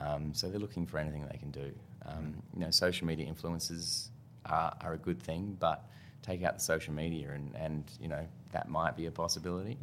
[0.00, 1.72] Um, so they're looking for anything they can do.
[2.06, 4.08] Um, you know, social media influencers
[4.46, 5.88] are, are a good thing, but
[6.22, 9.78] take out the social media and, and you know that might be a possibility.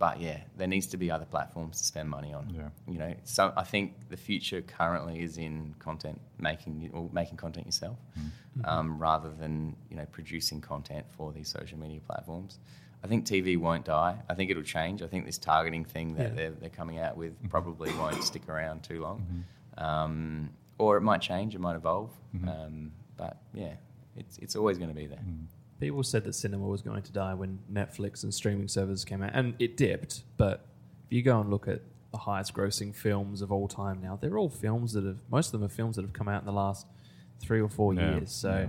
[0.00, 2.48] But yeah, there needs to be other platforms to spend money on.
[2.56, 2.70] Yeah.
[2.92, 7.66] You know, so I think the future currently is in content making or making content
[7.66, 7.98] yourself,
[8.64, 12.58] um, rather than you know producing content for these social media platforms.
[13.04, 14.16] I think TV won't die.
[14.28, 15.02] I think it'll change.
[15.02, 16.34] I think this targeting thing that Yeah.
[16.34, 19.44] they're, they're coming out with probably won't stick around too long,
[19.78, 21.54] um, or it might change.
[21.54, 22.10] It might evolve.
[22.48, 23.74] Um, but yeah,
[24.16, 25.24] it's it's always going to be there.
[25.80, 29.30] People said that cinema was going to die when Netflix and streaming services came out,
[29.34, 30.22] and it dipped.
[30.36, 30.66] But
[31.08, 31.80] if you go and look at
[32.12, 35.52] the highest grossing films of all time now, they're all films that have, most of
[35.52, 36.86] them are films that have come out in the last
[37.40, 38.30] three or four Yeah, years.
[38.32, 38.68] So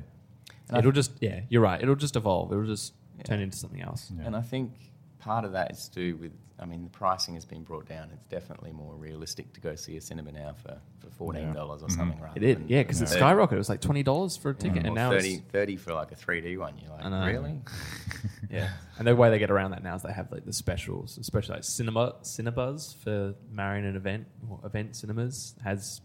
[0.72, 0.78] yeah.
[0.78, 1.82] It'll just, yeah, you're right.
[1.82, 2.51] It'll just evolve.
[2.53, 3.24] It'll just Yeah.
[3.24, 4.12] turn into something else.
[4.18, 4.26] Yeah.
[4.28, 4.72] And I think
[5.20, 6.32] part of that is to do with,
[6.62, 8.09] I mean, the pricing has been brought down.
[8.14, 11.91] It's definitely more realistic to go see a cinema now for, for $14 or Mhm.
[11.91, 12.38] something, right?
[12.38, 13.53] It did, yeah, because it skyrocketed.
[13.53, 16.12] It was like twenty dollars for a ticket, and now 30, it's 30 for like
[16.12, 16.78] a 3D one.
[16.78, 17.59] You're like, really?
[18.51, 18.70] yeah.
[18.99, 21.55] And the way they get around that now is they have like the specials, especially
[21.55, 26.01] like cinema Cinebuzz for marrying an event or event cinemas has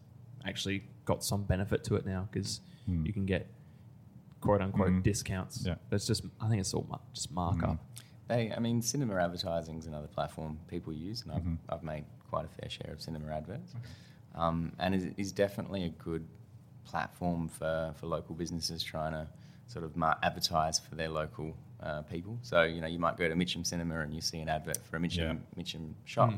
[0.46, 3.04] actually got some benefit to it now because Hmm.
[3.04, 3.46] you can get
[4.40, 5.02] quote unquote Mhm.
[5.02, 5.66] discounts.
[5.66, 5.74] Yeah.
[5.90, 7.78] But it's just I think it's all mar- just markup.
[8.28, 11.58] They, I mean, cinema advertising is another platform people use, and I've, Mhm.
[11.68, 13.74] I've made quite a fair share of cinema adverts.
[14.34, 16.26] Um, and it is definitely a good
[16.84, 19.26] platform for, for local businesses trying to
[19.66, 22.38] sort of mar- advertise for their local uh, people.
[22.42, 24.96] So you know, you might go to Mitcham Cinema and you see an advert for
[24.96, 25.32] a Mitcham Yeah.
[25.32, 25.56] Mm.
[25.56, 26.32] Mitcham shop,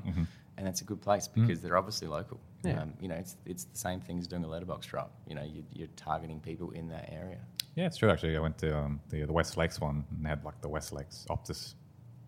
[0.56, 2.40] and that's a good place because they're obviously local.
[2.64, 2.82] Yeah.
[2.82, 5.12] Um, you know, it's it's the same thing as doing a letterbox drop.
[5.28, 7.38] You know, you, you're targeting people in that area.
[7.78, 8.10] Yeah, it's true.
[8.10, 10.68] Actually, I went to um, the the West Lakes one and they had like the
[10.68, 11.74] West Lakes Optus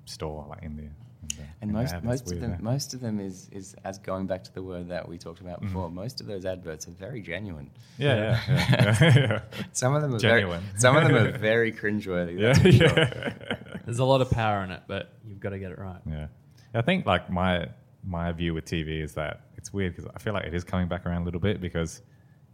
[0.04, 0.92] store like in there.
[1.36, 2.04] the- And most ad.
[2.04, 2.56] Most of them yeah.
[2.60, 5.60] most of them is is as going back to the word that we talked about
[5.60, 5.86] before.
[5.86, 5.96] Mm-hmm.
[6.04, 7.68] Most of those adverts are very genuine.
[7.98, 8.96] Yeah, yeah, yeah.
[9.00, 9.40] yeah, yeah.
[9.72, 10.60] Some of them are Genuine.
[10.60, 12.38] Very, some of them are very cringeworthy.
[12.38, 12.98] yeah, That's sure.
[12.98, 13.56] yeah.
[13.84, 16.00] There's a lot of power in it, but you've got to get it right.
[16.06, 16.28] Yeah,
[16.74, 17.66] I think like my
[18.04, 20.86] my view with TV is that it's weird because I feel like it is coming
[20.86, 22.02] back around a little bit because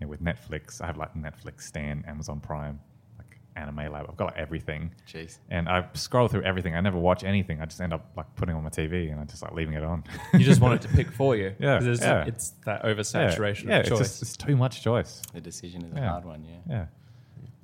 [0.00, 2.78] you know, with Netflix, I have like Netflix, Stan, Amazon Prime,
[3.18, 4.08] like AnimeLab.
[4.08, 5.38] I've got like everything, Jeez.
[5.50, 6.74] and I scroll through everything.
[6.74, 7.60] I never watch anything.
[7.62, 9.82] I just end up like putting on my TV and I just like leaving it
[9.82, 10.04] on.
[10.34, 11.54] You just want it to pick for you.
[11.60, 12.24] Yeah, 'Cause It's, yeah.
[12.26, 13.98] it's that oversaturation yeah, of it's choice.
[13.98, 15.22] just it's too much choice.
[15.32, 16.10] The decision is a Yeah.
[16.10, 16.44] hard one.
[16.44, 16.56] Yeah.
[16.68, 16.86] Yeah.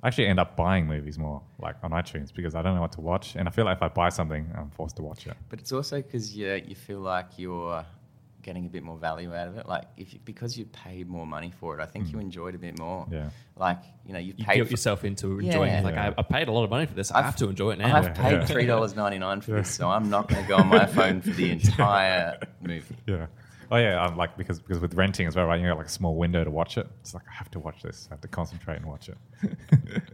[0.01, 2.91] I actually end up buying movies more like on iTunes because I don't know what
[2.93, 5.37] to watch, and I feel like if I buy something, I'm forced to watch it.
[5.49, 7.85] But it's also because you you feel like you're
[8.43, 9.67] getting a bit more value out of it.
[9.67, 12.57] Like if you, because you paid more money for it, I think you enjoyed a
[12.59, 13.05] bit more.
[13.07, 13.13] Mm.
[13.13, 13.29] Yeah.
[13.55, 15.79] Like you know you've you paid guilt for, yourself into enjoying Yeah.
[15.79, 15.83] it.
[15.85, 16.13] Like, Yeah.
[16.17, 17.11] I, I paid a lot of money for this.
[17.11, 17.95] I I've- to enjoy it now.
[17.97, 20.57] I've Yeah, paid three dollars ninety nine for this, so I'm not going to go
[20.57, 22.95] on my phone for the entire movie.
[23.07, 23.25] Yeah.
[23.71, 25.59] Oh yeah, I'm like because because with renting as well, right?
[25.59, 26.87] You got like a small window to watch it.
[27.01, 28.07] It's like I have to watch this.
[28.11, 29.17] I have to concentrate and watch it.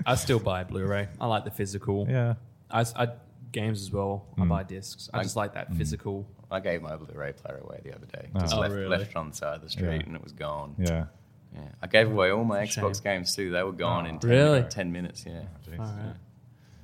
[0.05, 1.09] I still buy Blu-ray.
[1.19, 2.07] I like the physical.
[2.09, 2.35] yeah.
[2.71, 3.07] I, I
[3.51, 4.25] games as well.
[4.37, 4.49] I Mm.
[4.49, 5.09] buy discs.
[5.13, 6.25] I just like that physical.
[6.51, 8.29] I gave my Blu-ray player away the other day.
[8.35, 8.39] Oh.
[8.39, 8.87] Just Oh, left, really?
[8.87, 10.07] left it on the side of the street Yeah.
[10.07, 10.75] and it was gone.
[10.77, 11.05] Yeah.
[11.53, 11.61] Yeah.
[11.81, 13.03] I gave away all my It's Xbox shame.
[13.15, 13.51] games too.
[13.51, 14.57] They were gone in 10, Really?
[14.59, 15.25] minutes, 10 minutes.
[15.25, 15.41] Yeah.
[15.67, 15.79] Jeez.
[15.79, 16.15] All right.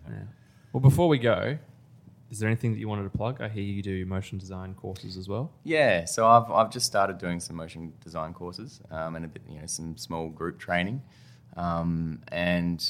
[0.10, 0.24] Yeah.
[0.74, 1.58] Well, before we go,
[2.32, 3.42] is there anything that you wanted to plug?
[3.42, 5.52] I hear you do motion design courses as well.
[5.64, 9.44] Yeah, so I've, I've just started doing some motion design courses um, and a bit,
[9.48, 11.02] you know, some small group training.
[11.56, 12.86] Um, and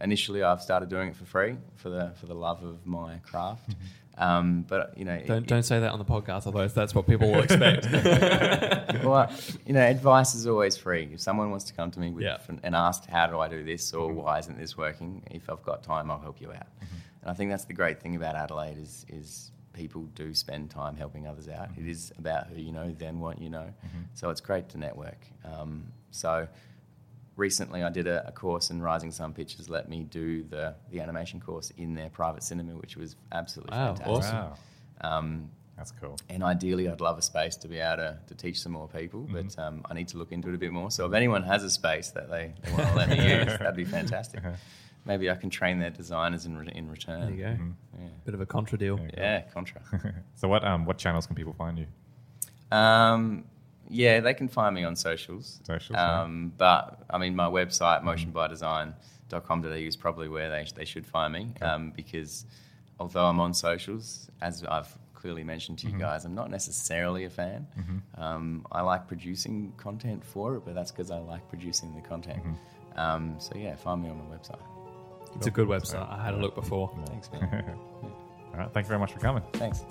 [0.00, 3.70] initially, I've started doing it for free for the for the love of my craft.
[3.70, 4.22] Mm-hmm.
[4.22, 7.06] Um, but you know, Don't it- don't say that on the podcast, otherwise that's what
[7.06, 7.86] people will expect.
[9.04, 9.30] well,
[9.64, 11.08] you know, advice is always free.
[11.12, 12.38] If someone wants to come to me with, Yeah.
[12.64, 14.18] and ask how do I do this or mm-hmm.
[14.18, 16.66] why isn't this working, if I've got time, I'll help you out.
[16.66, 16.96] Mm-hmm.
[17.22, 20.96] And I think that's the great thing about Adelaide is is people do spend time
[20.96, 21.68] helping others out.
[21.76, 23.72] It is about who you know, then what you know.
[24.14, 25.24] So it's great to network.
[25.44, 26.48] Um, so
[27.38, 31.00] recently I did a, a course and Rising Sun Pictures let me do the, the
[31.00, 34.12] animation course in their private cinema, which was absolutely Wow, fantastic.
[34.16, 34.36] awesome.
[34.36, 34.54] Wow.
[35.00, 36.18] Um, That's cool.
[36.28, 39.26] and ideally, I'd love a space to be able to, to teach some more people,
[39.32, 40.90] but um, I need to look into it a bit more.
[40.90, 43.76] So if anyone has a space that they, they want to let me use, that'd
[43.76, 44.42] be fantastic.
[45.04, 47.20] Maybe I can train their designers in, re- in return.
[47.20, 47.56] there you go.
[48.00, 48.98] Yeah, Bit of a contra deal.
[49.00, 49.08] Yeah.
[49.16, 49.80] yeah contra.
[50.34, 51.86] so what um what channels can people find you?
[52.76, 53.44] um,
[53.88, 55.60] yeah, they can find me on socials.
[55.64, 56.22] Socials, yeah.
[56.22, 61.52] Um, but I mean, my website, motionbydesign.com.au, is probably where they, they should find me
[61.62, 62.44] um, because
[63.00, 65.96] although I'm on socials, as I've clearly mentioned to Mm-hmm.
[65.96, 67.66] you guys, I'm not necessarily a fan.
[68.16, 72.38] Um, I like producing content for it, but that's because I like producing the content.
[72.44, 72.98] Mm-hmm.
[73.00, 74.60] Um, so yeah, find me on my website.
[75.36, 76.08] It's a good website.
[76.10, 76.90] I had a look before.
[77.06, 77.42] Thanks, man.
[78.02, 78.72] All right.
[78.72, 79.42] Thank you very much for coming.
[79.54, 79.84] Thanks.